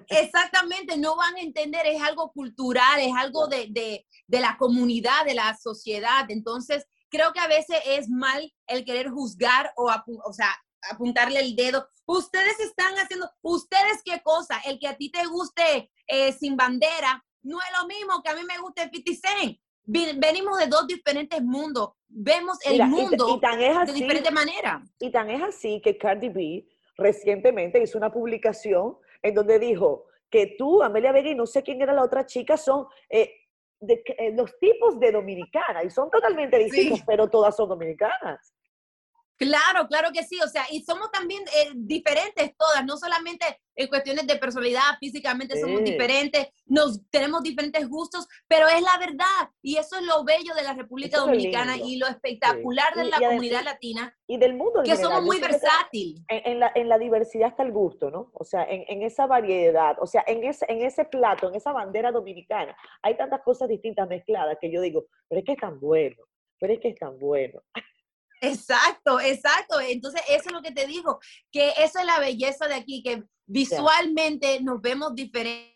[0.09, 5.25] exactamente, no van a entender, es algo cultural, es algo de, de, de, la comunidad,
[5.25, 6.25] de la sociedad.
[6.29, 9.89] Entonces, creo que a veces es mal el querer juzgar o,
[10.25, 10.49] o sea,
[10.91, 11.87] apuntarle el dedo.
[12.05, 17.23] Ustedes están haciendo, ustedes qué cosa, el que a ti te guste eh, sin bandera,
[17.43, 21.41] no es lo mismo que a mí me guste 50 Cent venimos de dos diferentes
[21.41, 24.83] mundos, vemos el mundo de diferente manera.
[24.99, 26.65] Y tan es así que Cardi B
[26.97, 31.81] recientemente hizo una publicación en donde dijo que tú, Amelia Vega y no sé quién
[31.81, 33.31] era la otra chica, son eh,
[33.79, 38.53] de, eh, los tipos de dominicana y son totalmente distintos, pero todas son dominicanas.
[39.37, 43.45] Claro, claro que sí, o sea, y somos también eh, diferentes todas, no solamente
[43.75, 49.49] en cuestiones de personalidad, físicamente somos diferentes, nos tenemos diferentes gustos, pero es la verdad,
[49.61, 53.63] y eso es lo bello de la República Dominicana y lo espectacular de la comunidad
[53.63, 54.15] latina.
[54.27, 54.81] Y del mundo.
[54.83, 56.23] que somos muy versátiles.
[56.29, 58.31] En, la, en, la, diversidad está el gusto, ¿no?
[58.33, 61.73] O sea, en, en, esa variedad, o sea, en ese, en ese plato, en esa
[61.73, 65.79] bandera dominicana, hay tantas cosas distintas mezcladas que yo digo, pero es que es tan
[65.79, 66.23] bueno,
[66.59, 67.61] pero es que es tan bueno.
[68.41, 69.79] Exacto, exacto.
[69.79, 71.19] Entonces, eso es lo que te digo,
[71.51, 75.75] que esa es la belleza de aquí, que visualmente nos vemos diferentes.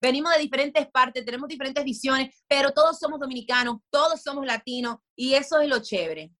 [0.00, 5.34] Venimos de diferentes partes, tenemos diferentes visiones, pero todos somos dominicanos, todos somos latinos y
[5.34, 6.30] eso es lo chévere.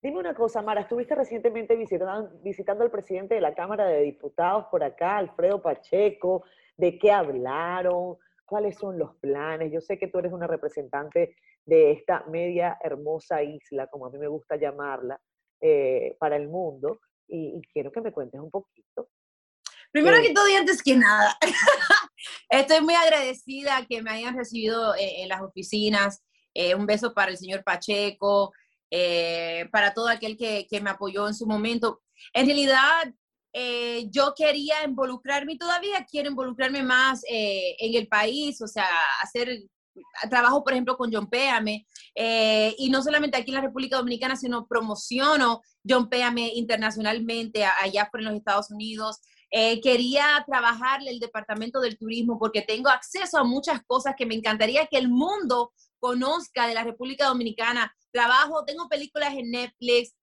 [0.00, 4.66] Dime una cosa, Mara, estuviste recientemente visitando, visitando al presidente de la Cámara de Diputados
[4.70, 6.44] por acá, Alfredo Pacheco,
[6.76, 8.18] ¿de qué hablaron?
[8.44, 9.72] ¿Cuáles son los planes?
[9.72, 14.18] Yo sé que tú eres una representante de esta media hermosa isla, como a mí
[14.18, 15.20] me gusta llamarla,
[15.60, 17.00] eh, para el mundo.
[17.26, 19.08] Y, quiero que me cuentes un poquito.
[19.90, 21.38] Primero que todo y antes que nada,
[22.50, 26.22] estoy muy agradecida que me hayan recibido eh, en las oficinas.
[26.52, 28.52] Eh, un beso para el señor Pacheco,
[29.72, 32.02] para todo aquel que, que, me apoyó en su momento.
[32.32, 33.12] En realidad,
[34.10, 38.88] yo quería involucrarme y todavía quiero involucrarme más en el país, o sea,
[39.22, 39.60] hacer
[40.28, 44.36] trabajo, por ejemplo, con John Péame, eh, y no solamente aquí en la República Dominicana,
[44.36, 49.18] sino promociono John Péame internacionalmente, allá por en los Estados Unidos.
[49.50, 54.34] Eh, quería trabajarle el departamento del turismo porque tengo acceso a muchas cosas que me
[54.34, 57.94] encantaría que el mundo conozca de la República Dominicana.
[58.10, 60.14] Trabajo, tengo películas en Netflix,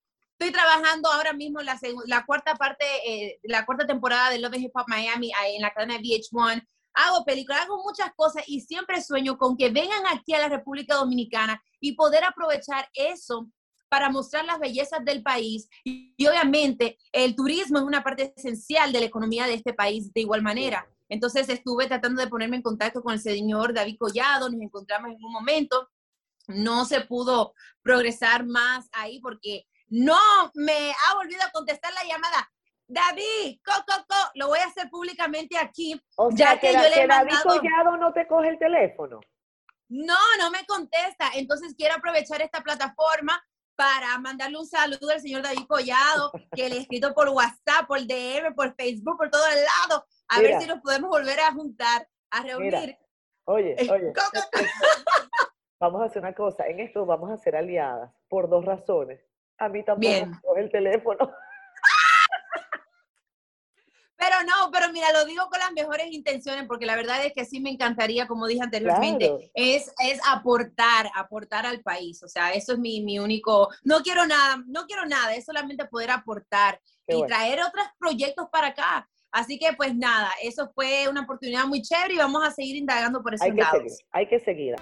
[0.41, 4.63] estoy trabajando ahora mismo la, la cuarta parte, eh, la cuarta temporada de Love and
[4.63, 9.38] Hip Hop Miami en la cadena VH1 hago películas, hago muchas cosas y siempre sueño
[9.38, 13.47] con que vengan aquí a la República Dominicana y poder aprovechar eso
[13.88, 15.69] para mostrar las bellezas del país.
[15.84, 20.21] Y, obviamente el turismo es una parte esencial de la economía de este país de
[20.21, 20.88] igual manera.
[21.08, 25.23] Entonces estuve tratando de ponerme en contacto con el señor David Collado, nos encontramos en
[25.23, 25.88] un momento,
[26.47, 30.17] no se pudo progresar más ahí porque no
[30.56, 32.49] me ha volvido a contestar la llamada.
[32.88, 36.01] David, co, co, co, lo voy a hacer públicamente aquí.
[36.17, 39.19] O sea, que, yo le David Collado no te coge el teléfono.
[39.89, 41.32] No, no me contesta.
[41.36, 43.41] Entonces quiero aprovechar esta plataforma
[43.75, 47.99] para mandarle un saludo al señor David Collado, que le he escrito por WhatsApp, por
[47.99, 52.08] DM, por Facebook, por todo el lado, a ver si nos podemos volver a juntar,
[52.30, 52.97] a reunir.
[53.45, 54.13] Oye, oye.
[55.80, 59.31] vamos a hacer una cosa, en esto vamos a ser aliadas por dos razones.
[59.62, 60.34] A mí tampoco Bien.
[60.58, 61.19] el teléfono.
[64.17, 67.43] Pero no, pero mira, lo digo con las mejores intenciones, porque la verdad es que
[67.43, 72.21] sí me encantaría, como dije anteriormente, es, es aportar, aportar al país.
[72.21, 75.86] O sea, eso es mi, mi, único, no quiero nada, no quiero nada, es solamente
[75.86, 79.10] poder aportar y traer otros proyectos para acá.
[79.32, 83.24] Así que pues nada, eso fue una oportunidad muy chévere y vamos a seguir indagando
[83.24, 83.80] por esos hay que lados.
[83.80, 84.76] Seguir, hay que seguir.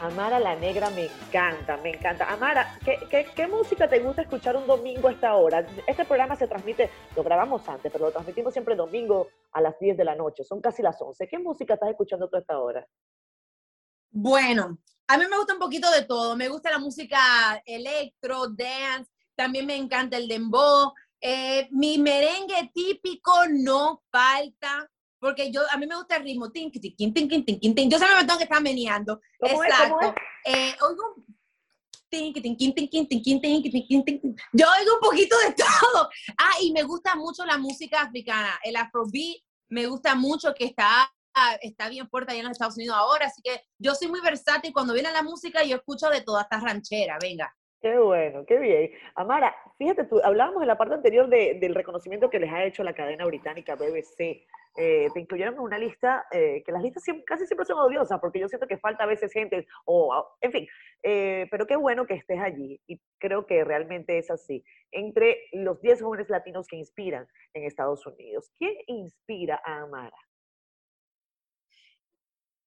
[0.00, 2.32] Amara la Negra me encanta, me encanta.
[2.32, 5.66] Amara, ¿qué, música te gusta escuchar un domingo a esta hora?
[5.86, 9.98] Este programa se transmite, lo grabamos antes, pero lo transmitimos siempre domingo a las 10
[9.98, 11.28] de la noche, son casi las 11.
[11.28, 12.86] ¿Qué música estás escuchando tú a esta hora?
[14.10, 16.34] Bueno, a mí me gusta un poquito de todo.
[16.34, 20.94] Me gusta la música electro, dance, también me encanta el dembow.
[21.20, 26.72] Eh, mi merengue típico no falta porque yo, a mí me gusta el ritmo, tin,
[26.72, 27.90] tin, tin, tin, tin.
[27.90, 29.20] Yo me tengo que estar meneando.
[29.40, 30.14] Exacto.
[30.44, 31.16] Eh, oigo
[34.52, 36.10] yo oigo un poquito de todo.
[36.36, 38.58] Ah, y me gusta mucho la música africana.
[38.64, 41.12] El afrobeat me gusta mucho que está,
[41.62, 43.26] está bien fuerte allá en los Estados Unidos ahora.
[43.26, 44.72] Así que yo soy muy versátil.
[44.72, 47.16] Cuando viene la música, yo escucho de toda esta ranchera.
[47.20, 47.54] Venga.
[47.80, 48.90] Qué bueno, qué bien.
[49.14, 52.84] Amara, fíjate tú, hablábamos en la parte anterior de, del reconocimiento que les ha hecho
[52.84, 54.46] la cadena británica BBC.
[54.76, 58.38] Eh, te incluyeron en una lista, eh, que las listas casi siempre son odiosas, porque
[58.38, 60.68] yo siento que falta a veces gente, o en fin,
[61.02, 64.62] eh, pero qué bueno que estés allí, y creo que realmente es así.
[64.92, 70.16] Entre los 10 jóvenes latinos que inspiran en Estados Unidos, ¿quién inspira a Amara?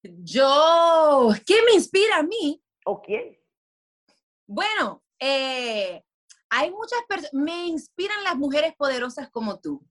[0.02, 2.62] Yo, ¿quién me inspira a mí?
[2.86, 3.42] ¿O quién?
[4.47, 6.03] Bueno, eh,
[6.49, 9.86] hay muchas personas, me inspiran las mujeres poderosas como tú.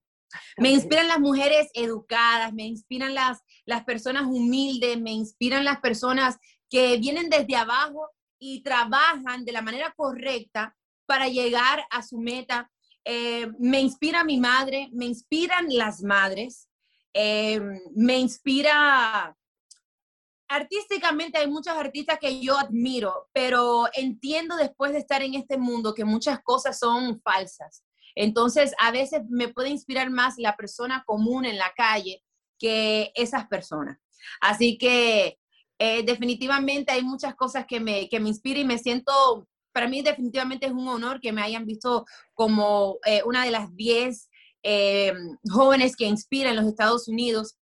[0.56, 6.38] Me inspiran las mujeres educadas, me inspiran las, las personas humildes, me inspiran las personas
[6.70, 10.74] que vienen desde abajo y trabajan de la manera correcta
[11.06, 12.70] para llegar a su meta.
[13.04, 16.68] Eh, me inspira mi madre, me inspiran las madres,
[17.12, 17.60] eh,
[17.94, 19.36] me inspira
[20.52, 25.94] artísticamente hay muchos artistas que yo admiro, pero entiendo después de estar en este mundo
[25.94, 27.82] que muchas cosas son falsas.
[28.14, 32.22] Entonces, a veces me puede inspirar más la persona común en la calle
[32.58, 33.98] que esas personas.
[34.40, 35.38] Así que
[35.78, 40.02] eh, definitivamente hay muchas cosas que me, que me inspiran y me siento, para mí
[40.02, 44.28] definitivamente es un honor que me hayan visto como eh, una de las 10
[44.64, 45.14] eh,
[45.50, 47.56] jóvenes que inspiran los Estados Unidos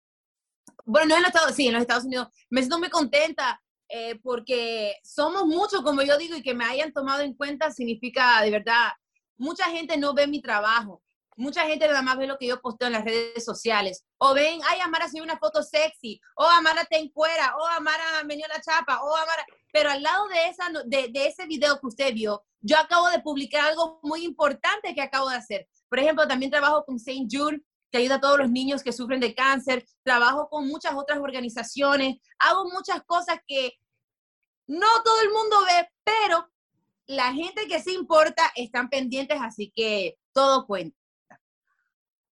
[0.84, 4.18] bueno, no en los Estados, sí, en los Estados Unidos, me siento muy contenta eh,
[4.22, 8.50] porque somos muchos, como yo digo, y que me hayan tomado en cuenta significa, de
[8.50, 8.90] verdad,
[9.36, 11.02] mucha gente no ve mi trabajo.
[11.36, 14.04] Mucha gente nada más ve lo que yo posteo en las redes sociales.
[14.18, 16.20] O ven, ay, Amara subió una foto sexy.
[16.36, 17.54] O Amara te encuera.
[17.56, 19.00] O Amara me dio la chapa.
[19.02, 19.46] O Amara...
[19.72, 23.20] Pero al lado de, esa, de, de ese video que usted vio, yo acabo de
[23.20, 25.66] publicar algo muy importante que acabo de hacer.
[25.88, 29.20] Por ejemplo, también trabajo con Saint Jude que ayuda a todos los niños que sufren
[29.20, 33.72] de cáncer, trabajo con muchas otras organizaciones, hago muchas cosas que
[34.66, 36.48] no todo el mundo ve, pero
[37.07, 40.96] la gente que sí importa están pendientes, así que todo cuenta.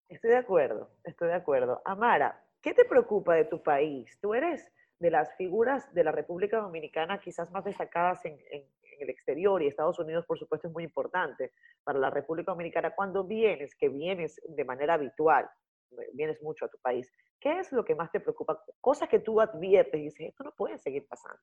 [0.09, 1.83] Estoy de acuerdo, estoy de acuerdo.
[1.85, 4.19] Amara, ¿qué te preocupa de tu país?
[4.21, 4.67] Tú eres
[5.01, 8.65] de las figuras de la República Dominicana quizás más destacadas en, en
[9.01, 11.53] el exterior y Estados Unidos, por supuesto, es muy importante
[11.85, 12.95] para la República Dominicana.
[12.95, 15.49] Cuando vienes, que vienes de manera habitual,
[15.93, 18.63] eh, vienes mucho a tu país, ¿qué es lo que más te preocupa?
[18.81, 21.43] Cosas que tú adviertes y dices, esto no puede seguir pasando.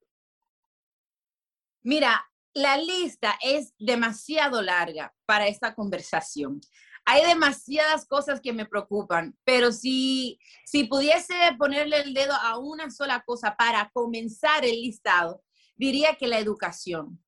[1.83, 6.61] Mira, la lista es demasiado larga para esta conversación.
[7.05, 12.89] Hay demasiadas cosas que me preocupan, pero si, si pudiese ponerle el dedo a una
[12.89, 15.43] sola cosa para comenzar el listado,
[15.75, 17.23] diría que la educación.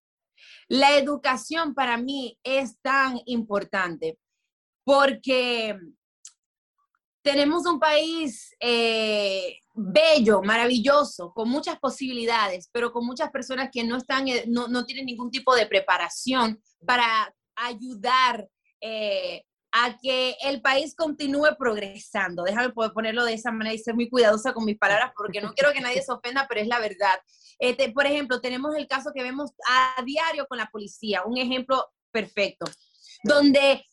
[0.68, 4.18] La educación para mí es tan importante
[4.84, 5.78] porque
[7.22, 13.98] tenemos un país eh, bello, maravilloso, con muchas posibilidades, pero con muchas personas que no
[13.98, 18.48] están, eh, no, no tienen ningún tipo de preparación para ayudar
[18.80, 22.44] eh, a que el país continúe progresando.
[22.44, 25.54] Déjame poder ponerlo de esa manera y ser muy cuidadosa con mis palabras porque no
[25.54, 27.20] quiero que nadie se ofenda, pero es la verdad.
[27.60, 31.86] Este, por ejemplo, tenemos el caso que vemos a diario con la policía, un ejemplo
[32.12, 32.66] perfecto,
[33.24, 33.84] donde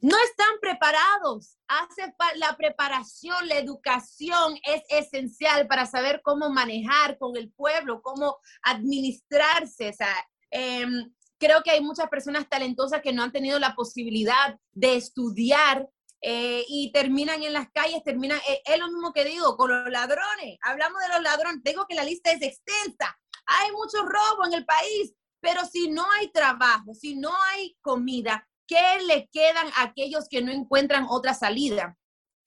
[0.00, 1.58] no están preparados.
[1.68, 8.38] Hace la preparación, la educación es esencial para saber cómo manejar con el pueblo, cómo
[8.62, 9.88] administrarse.
[9.88, 10.14] O sea,
[10.50, 15.88] em, creo que hay muchas personas talentosas que no han tenido la posibilidad de estudiar
[16.22, 19.90] eh, y terminan en las calles, terminan, eh, es lo mismo que digo, con los
[19.90, 20.58] ladrones.
[20.62, 23.18] Hablamos de los ladrones, digo que la lista es extensa.
[23.46, 28.48] Hay mucho robo en el país, pero si no hay trabajo, si no hay comida,
[28.66, 31.96] ¿qué le quedan a aquellos que no encuentran otra salida?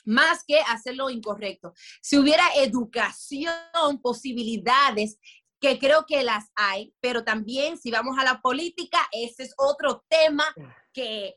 [0.03, 1.73] Más que hacer lo incorrecto.
[2.01, 3.53] Si hubiera educación,
[4.01, 5.19] posibilidades,
[5.59, 10.03] que creo que las hay, pero también si vamos a la política, ese es otro
[10.07, 10.45] tema
[10.93, 11.35] que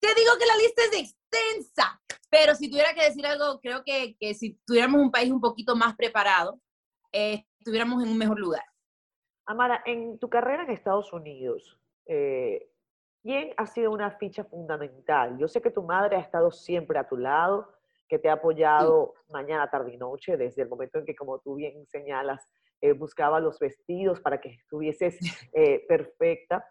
[0.00, 4.16] te digo que la lista es extensa, pero si tuviera que decir algo, creo que,
[4.34, 6.60] si tuviéramos un país un poquito más preparado,
[7.12, 8.64] eh, estuviéramos en un mejor lugar.
[9.46, 12.70] Amara, en tu carrera en Estados Unidos, eh,
[13.22, 15.38] ¿quién ha sido una ficha fundamental?
[15.38, 17.72] Yo sé que tu madre ha estado siempre a tu lado,
[18.08, 21.56] que te ha apoyado mañana, tarde y noche, desde el momento en que, como tú
[21.56, 22.46] bien señalas,
[22.80, 25.18] eh, buscaba los vestidos para que estuvieses
[25.52, 26.64] eh, perfecta.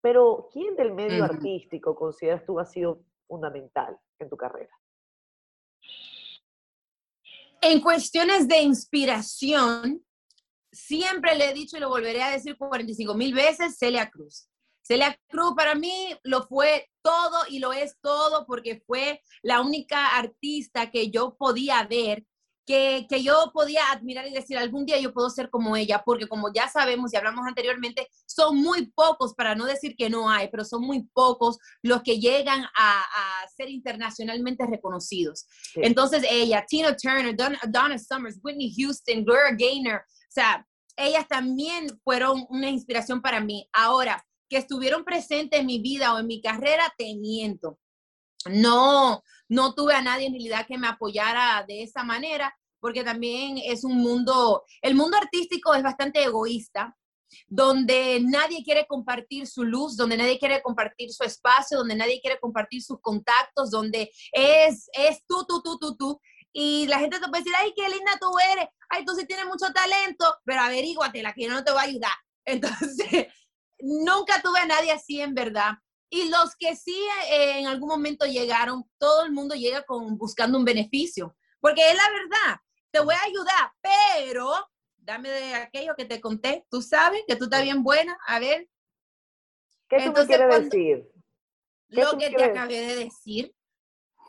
[0.00, 4.70] Pero, ¿quién del medio artístico consideras tú ha sido fundamental en tu carrera?
[7.60, 10.04] En cuestiones de inspiración,
[10.70, 14.48] siempre le he dicho y lo volveré a decir 45 mil veces, Celia Cruz.
[14.82, 20.16] Celia Cruz para mí lo fue todo y lo es todo porque fue la única
[20.16, 22.24] artista que yo podía ver
[22.66, 26.52] que, yo podía admirar y decir, algún día yo puedo ser como ella, porque como
[26.52, 30.64] ya sabemos y hablamos anteriormente, son muy pocos, para no decir que no hay, pero
[30.64, 33.04] son muy pocos los que llegan a,
[33.56, 35.46] ser internacionalmente reconocidos.
[35.76, 42.44] Entonces ella, Tina Turner, Donna, Summers, Whitney Houston, Gloria Gaynor, o sea, ellas también fueron
[42.50, 43.68] una inspiración para mí.
[43.72, 47.78] Ahora, que estuvieron presentes en mi vida o en mi carrera, te miento.
[48.50, 53.58] No, no tuve a nadie en realidad que me apoyara de esa manera, porque también
[53.58, 56.96] es un mundo, el mundo artístico es bastante egoísta,
[57.48, 62.38] donde nadie quiere compartir su luz, donde nadie quiere compartir su espacio, donde nadie quiere
[62.38, 66.20] compartir sus contactos, donde es, es tú, tú, tú, tú, tú.
[66.52, 69.46] Y la gente te puede decir, ay, qué linda tú eres, ay, tú sí tienes
[69.46, 72.12] mucho talento, pero averíguate, la que no te va a ayudar.
[72.44, 73.26] Entonces,
[73.78, 75.72] nunca tuve a nadie así en verdad.
[76.08, 76.96] Y los que sí
[77.30, 81.96] eh, en algún momento llegaron, todo el mundo llega con, buscando un beneficio, porque es
[81.96, 84.52] la verdad, te voy a ayudar, pero
[84.96, 88.68] dame de aquello que te conté, tú sabes que tú estás bien buena, a ver.
[89.88, 91.10] ¿Qué tú me quieres decir?
[91.88, 93.54] Lo que te acabé de decir.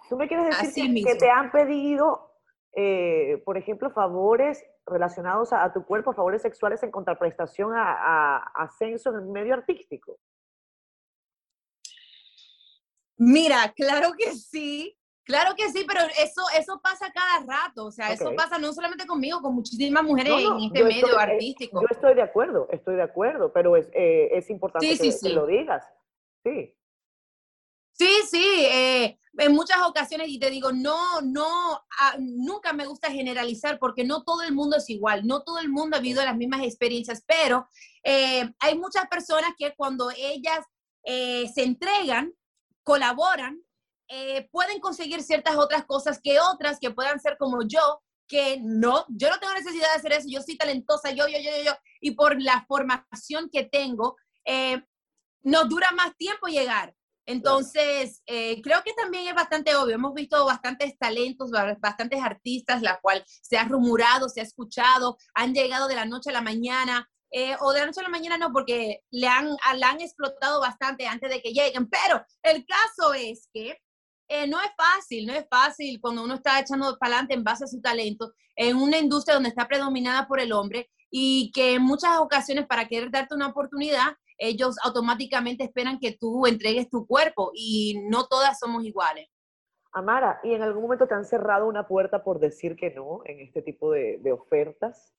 [0.09, 2.31] ¿Tú me quieres decir que, te han pedido,
[2.73, 9.09] eh, por ejemplo, favores relacionados a, tu cuerpo, favores sexuales en contraprestación a, a ascenso
[9.09, 10.19] en el medio artístico?
[13.17, 18.13] Mira, claro que sí, claro que sí, pero eso, eso pasa cada rato, o sea,
[18.13, 21.81] eso pasa no solamente conmigo, con muchísimas mujeres en este medio eh, artístico.
[21.81, 25.83] yo estoy de acuerdo, estoy de acuerdo, pero es, eh, es importante que, lo digas.
[26.43, 26.75] Sí.
[27.93, 33.09] Sí, sí, eh, en muchas ocasiones, y te digo, no, no, ah, nunca me gusta
[33.11, 36.37] generalizar porque no todo el mundo es igual, no todo el mundo ha vivido las
[36.37, 37.67] mismas experiencias, pero
[38.03, 40.63] hay muchas personas que cuando ellas
[41.03, 42.31] se entregan,
[42.87, 43.61] colaboran,
[44.07, 49.05] eh, pueden conseguir ciertas otras cosas que otras que puedan ser como yo, que no,
[49.09, 52.11] yo no tengo necesidad de hacer eso, yo soy talentosa, yo, yo, yo, yo, y
[52.11, 54.15] por la formación que tengo,
[54.45, 54.81] eh,
[55.41, 56.95] nos dura más tiempo llegar.
[57.25, 59.95] Entonces, eh, creo que también es bastante obvio.
[59.95, 65.53] Hemos visto bastantes talentos, bastantes artistas, la cual se ha rumorado, se ha escuchado, han
[65.53, 68.37] llegado de la noche a la mañana, eh, o de la noche a la mañana
[68.37, 73.49] no, porque le han, han explotado bastante antes de que lleguen, pero el caso es
[73.53, 73.77] que
[74.29, 77.63] eh, no es fácil, no es fácil cuando uno está echando para adelante en base
[77.63, 81.83] a su talento en una industria donde está predominada por el hombre y que en
[81.83, 87.51] muchas ocasiones para querer darte una oportunidad, ellos automáticamente esperan que tú entregues tu cuerpo
[87.53, 89.27] y no todas somos iguales.
[89.93, 93.39] Amara, ¿y en algún momento te han cerrado una puerta por decir que no en
[93.39, 95.13] este tipo de, de ofertas?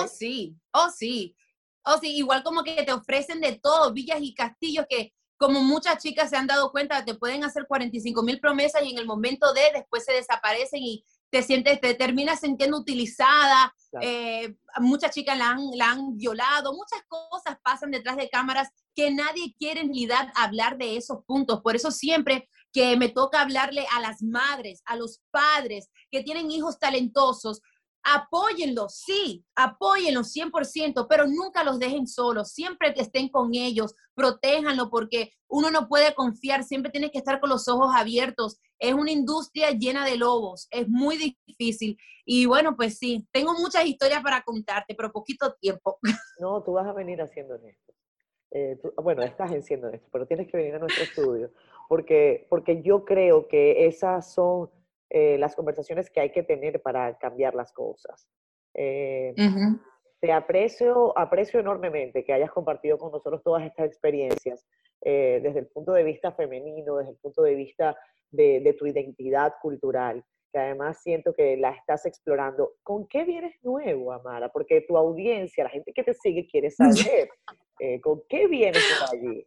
[0.00, 1.36] Oh, sí, oh, sí.
[1.84, 5.12] Oh, sí, igual como que te ofrecen de todo, villas y castillos que
[5.42, 8.98] como muchas chicas se han dado cuenta, te pueden hacer 45 mil promesas y en
[8.98, 15.12] el momento de después se desaparecen y te sientes, te terminas sintiendo utilizada, eh, muchas
[15.12, 19.80] chicas la han, la han violado, muchas cosas pasan detrás de cámaras que nadie quiere
[19.80, 21.60] en realidad hablar de esos puntos.
[21.62, 26.50] Por eso siempre que me toca hablarle a las madres, a los padres que tienen
[26.50, 27.62] hijos talentosos,
[28.02, 34.90] apóyenlos, sí, apóyenlos 100%, pero nunca los dejen solos, siempre que estén con ellos, protéjanlo
[34.90, 38.58] porque uno no puede confiar, siempre tiene que estar con los ojos abiertos.
[38.78, 41.96] Es una industria llena de lobos, es muy difícil.
[42.24, 45.98] Y bueno, pues sí, tengo muchas historias para contarte, pero poquito tiempo.
[46.40, 47.92] No, tú vas a venir haciendo esto.
[48.50, 51.52] Eh, bueno, estás haciendo esto, pero tienes que venir a nuestro estudio,
[51.88, 54.70] porque, porque yo creo que esas son
[55.14, 58.26] eh, las conversaciones que hay que tener para cambiar las cosas.
[58.72, 59.34] Eh,
[60.22, 64.66] te aprecio, aprecio enormemente que hayas compartido con nosotros todas estas experiencias
[65.02, 67.94] eh, desde el punto de vista femenino, desde el punto de vista
[68.30, 72.76] de, tu identidad cultural, que además siento que la estás explorando.
[72.82, 74.48] ¿Con qué vienes nuevo, Amara?
[74.48, 77.28] Porque tu audiencia, la gente que te sigue, quiere saber
[78.02, 78.82] con qué vienes
[79.12, 79.46] allí.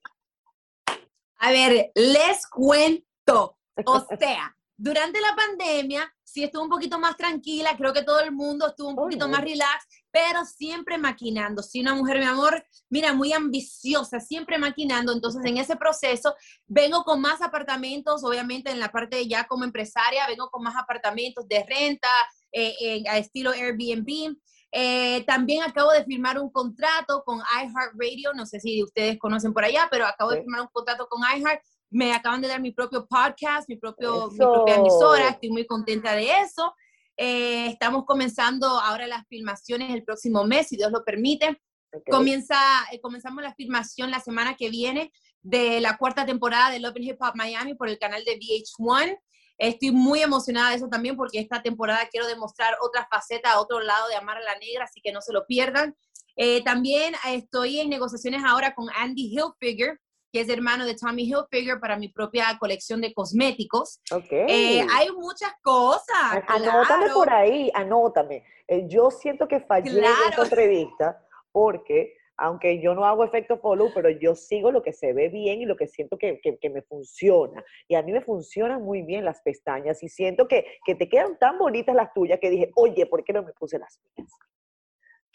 [1.40, 3.58] A ver, les cuento.
[3.84, 8.32] O sea, durante la pandemia sí estuvo un poquito más tranquila, creo que todo el
[8.32, 11.64] mundo estuvo un poquito más relax, pero siempre maquinando.
[11.64, 15.14] Sí, una mujer, mi amor, mira, muy ambiciosa, siempre maquinando.
[15.14, 19.64] Entonces, en ese proceso, vengo con más apartamentos, obviamente en la parte de ya como
[19.64, 22.10] empresaria, vengo con más apartamentos de renta,
[22.52, 24.36] eh, a estilo Airbnb.
[24.72, 29.64] Eh, también acabo de firmar un contrato con iHeartRadio, no sé si ustedes conocen por
[29.64, 33.08] allá, pero acabo de firmar un contrato con iHeart me acaban de dar mi propio
[33.08, 36.74] podcast, mi, propio, mi propia emisora, estoy muy contenta de eso.
[37.18, 41.62] Eh, estamos comenzando ahora las filmaciones el próximo mes, si Dios lo permite.
[42.10, 42.58] Comienza,
[42.92, 47.06] eh, comenzamos la filmación la semana que viene de la cuarta temporada de Love and
[47.06, 49.18] Hip Hop Miami por el canal de VH1.
[49.58, 54.10] Estoy muy emocionada de eso también porque esta temporada quiero demostrar otra faceta, otro lado
[54.10, 55.96] de Amar a la Negra, así que no se lo pierdan.
[56.36, 60.02] Eh, también estoy en negociaciones ahora con Andy Hilfiger,
[60.36, 64.02] que es hermano de Tommy Hilfiger para mi propia colección de cosméticos.
[64.30, 66.44] Eh, hay muchas cosas.
[66.50, 68.44] Anótame por ahí, anótame.
[68.68, 73.92] Eh, yo siento que fallé en esta entrevista porque aunque yo no hago efecto follow,
[73.96, 76.82] pero yo sigo lo que se ve bien y lo que siento que, que, me
[76.82, 77.64] funciona.
[77.88, 81.40] Y a mí me funcionan muy bien las pestañas y siento que, que, te quedan
[81.40, 84.30] tan bonitas las tuyas que dije, oye, ¿por qué no me puse las mías?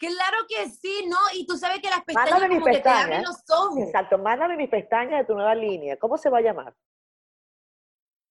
[0.01, 1.17] Claro que sí, ¿no?
[1.35, 3.77] Y tú sabes que las pestañas como que te abren los ojos.
[3.77, 5.95] Exacto, mándame mis pestañas de tu nueva línea.
[5.97, 6.75] ¿Cómo se va a llamar?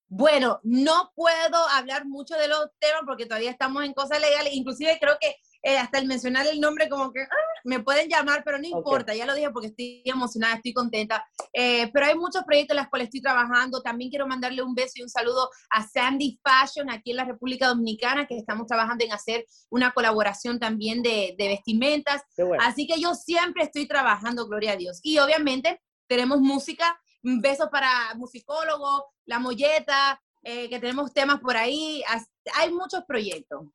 [0.08, 4.52] Bueno, no puedo hablar mucho de los temas porque todavía estamos en cosas legales.
[4.52, 8.42] Inclusive creo que eh, hasta el mencionar el nombre como que ah, me pueden llamar,
[8.44, 11.26] pero no importa, ya lo dije porque estoy emocionada, estoy contenta.
[11.52, 13.82] Eh, pero hay muchos proyectos en los cuales estoy trabajando.
[13.82, 17.68] También quiero mandarle un beso y un saludo a Sandy Fashion aquí en la República
[17.68, 22.22] Dominicana, que estamos trabajando en hacer una colaboración también de, de vestimentas.
[22.60, 25.00] Así que yo siempre estoy trabajando, gloria a Dios.
[25.02, 32.02] Y obviamente tenemos música, besos para musicólogos, La Molleta, eh, que tenemos temas por ahí.
[32.54, 33.66] Hay muchos proyectos.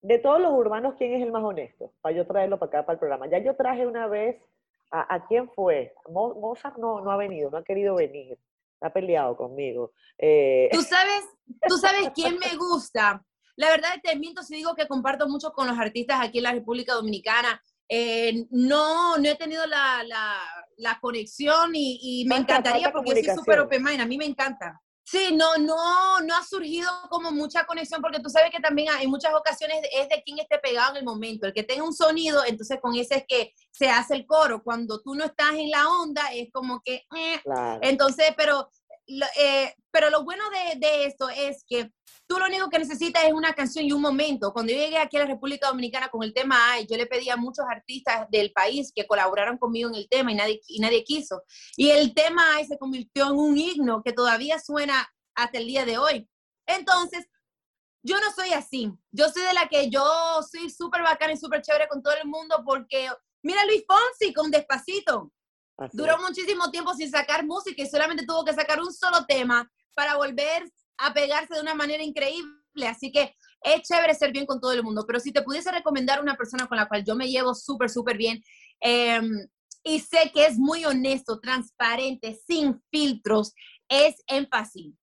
[0.00, 1.92] De todos los urbanos, ¿quién es el más honesto?
[2.00, 3.26] Para yo traerlo para acá, para el programa.
[3.28, 4.36] Ya yo traje una vez,
[4.90, 5.94] ¿a, quién fue?
[6.08, 8.38] Mozart no, no ha venido, no ha querido venir.
[8.80, 9.92] Ha peleado conmigo.
[10.16, 11.24] Eh, ¿Tú, sabes,
[11.66, 13.24] Tú sabes quién me gusta.
[13.56, 16.52] La verdad te miento si digo que comparto mucho con los artistas aquí en la
[16.52, 17.60] República Dominicana.
[17.88, 20.04] Eh, no, no he tenido la,
[20.76, 24.00] la, conexión y, me encantaría porque soy súper open mind.
[24.00, 24.80] A mí me encanta.
[25.10, 29.08] Sí, no, no, no ha surgido como mucha conexión, porque tú sabes que también en
[29.08, 31.46] muchas ocasiones es de quien esté pegado en el momento.
[31.46, 34.62] El que tenga un sonido, entonces con ese es que se hace el coro.
[34.62, 37.06] Cuando tú no estás en la onda, es como que...
[37.16, 37.40] Eh.
[37.80, 38.68] Entonces, pero,
[39.08, 41.90] eh, pero lo bueno de, de esto es que
[42.26, 44.52] tú lo único que necesitas es una canción y un momento.
[44.52, 47.30] Cuando yo llegué aquí a la República Dominicana con el tema AI, yo le pedí
[47.30, 51.04] a muchos artistas del país que colaboraron conmigo en el tema y nadie, y nadie
[51.04, 51.42] quiso.
[51.76, 55.86] Y el tema AI se convirtió en un himno que todavía suena hasta el día
[55.86, 56.28] de hoy.
[56.66, 57.26] Entonces,
[58.02, 58.92] yo no soy así.
[59.10, 60.04] Yo soy de la que yo
[60.50, 63.08] soy súper bacana y súper chévere con todo el mundo porque,
[63.42, 65.32] mira Luis Fonsi con Despacito.
[65.92, 70.16] Duró muchísimo tiempo sin sacar música y solamente tuvo que sacar un solo tema para
[70.16, 70.64] volver
[70.98, 72.86] a pegarse de una manera increíble.
[72.86, 76.20] Así que es chévere ser bien con todo el mundo, pero si te pudiese recomendar
[76.20, 78.42] una persona con la cual yo me llevo súper, súper bien
[78.80, 79.48] em,
[79.82, 83.54] y sé que es muy honesto, transparente, sin filtros,
[83.88, 84.94] es Énfasis.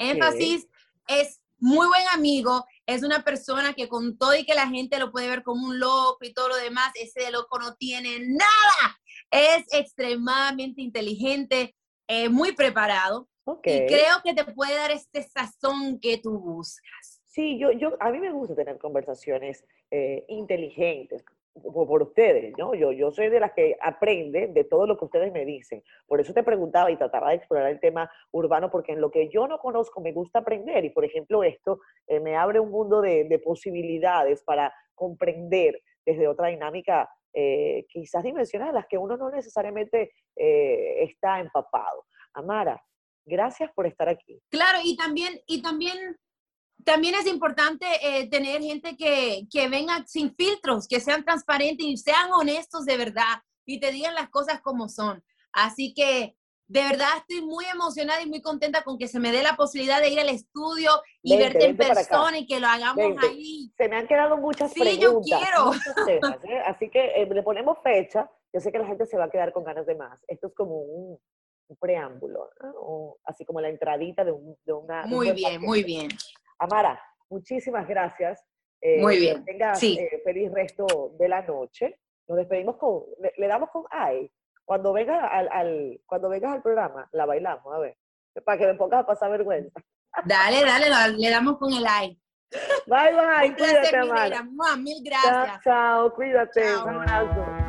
[0.00, 0.66] Énfasis
[1.06, 5.12] es muy buen amigo, es una persona que con todo y que la gente lo
[5.12, 9.00] puede ver como un loco y todo lo demás, ese loco no tiene nada.
[9.32, 11.74] Es extremadamente inteligente,
[12.06, 13.28] eh, muy preparado.
[13.64, 17.22] Y creo que te puede dar este sazón que tú buscas.
[17.26, 21.24] Sí, yo, yo, a mí me gusta tener conversaciones eh, inteligentes
[21.54, 22.74] por, por, ustedes, ¿no?
[22.74, 25.82] Yo, yo soy de las que aprende de todo lo que ustedes me dicen.
[26.06, 29.28] Por eso te preguntaba y trataba de explorar el tema urbano, porque en lo que
[29.28, 30.84] yo no conozco me gusta aprender.
[30.84, 36.28] Y, por ejemplo, esto eh, me abre un mundo de, de, posibilidades para comprender desde
[36.28, 42.06] otra dinámica, eh, quizás dimensiones las que uno no necesariamente está empapado.
[42.34, 42.82] Amara,
[43.24, 44.40] Gracias por estar aquí.
[44.50, 46.16] Claro, y también, y también,
[46.84, 51.96] también es importante eh, tener gente que, que venga sin filtros, que sean transparentes y
[51.96, 55.22] sean honestos de verdad y te digan las cosas como son.
[55.52, 56.34] Así que
[56.72, 60.00] de verdad estoy muy emocionada y muy contenta con que se me dé la posibilidad
[60.00, 60.90] de ir al estudio
[61.22, 63.70] y verte en persona y que lo hagamos ahí.
[63.76, 65.22] Se me han quedado muchas sí, preguntas.
[65.22, 65.74] Sí, yo
[66.06, 66.20] quiero.
[66.48, 66.62] ¿eh?
[66.64, 68.30] Así que eh, le ponemos fecha.
[68.54, 70.24] Yo sé que la gente se va a quedar con ganas de más.
[70.26, 71.18] Esto es como un,
[71.78, 75.06] preámbulo, o así como la entradita de, una...
[75.06, 76.08] Muy bien, muy bien.
[76.58, 78.42] Amara, muchísimas gracias.
[78.80, 79.44] Eh, muy bien.
[79.44, 81.98] Que tengas eh, feliz resto de la noche.
[82.28, 83.04] Nos despedimos con,
[83.36, 84.30] le, damos con ay.
[84.64, 87.96] Cuando vengas al, al, cuando vengas al programa, la bailamos, a ver,
[88.44, 89.80] para que me pongas a pasar vergüenza.
[90.24, 92.18] Dale, dale, le damos con el ay.
[92.86, 93.54] Bye, bye.
[93.56, 94.42] cuídate, Amara.
[94.76, 95.60] Mil gracias.
[95.64, 96.76] Chao, chao cuídate.
[96.76, 97.61] Un abrazo.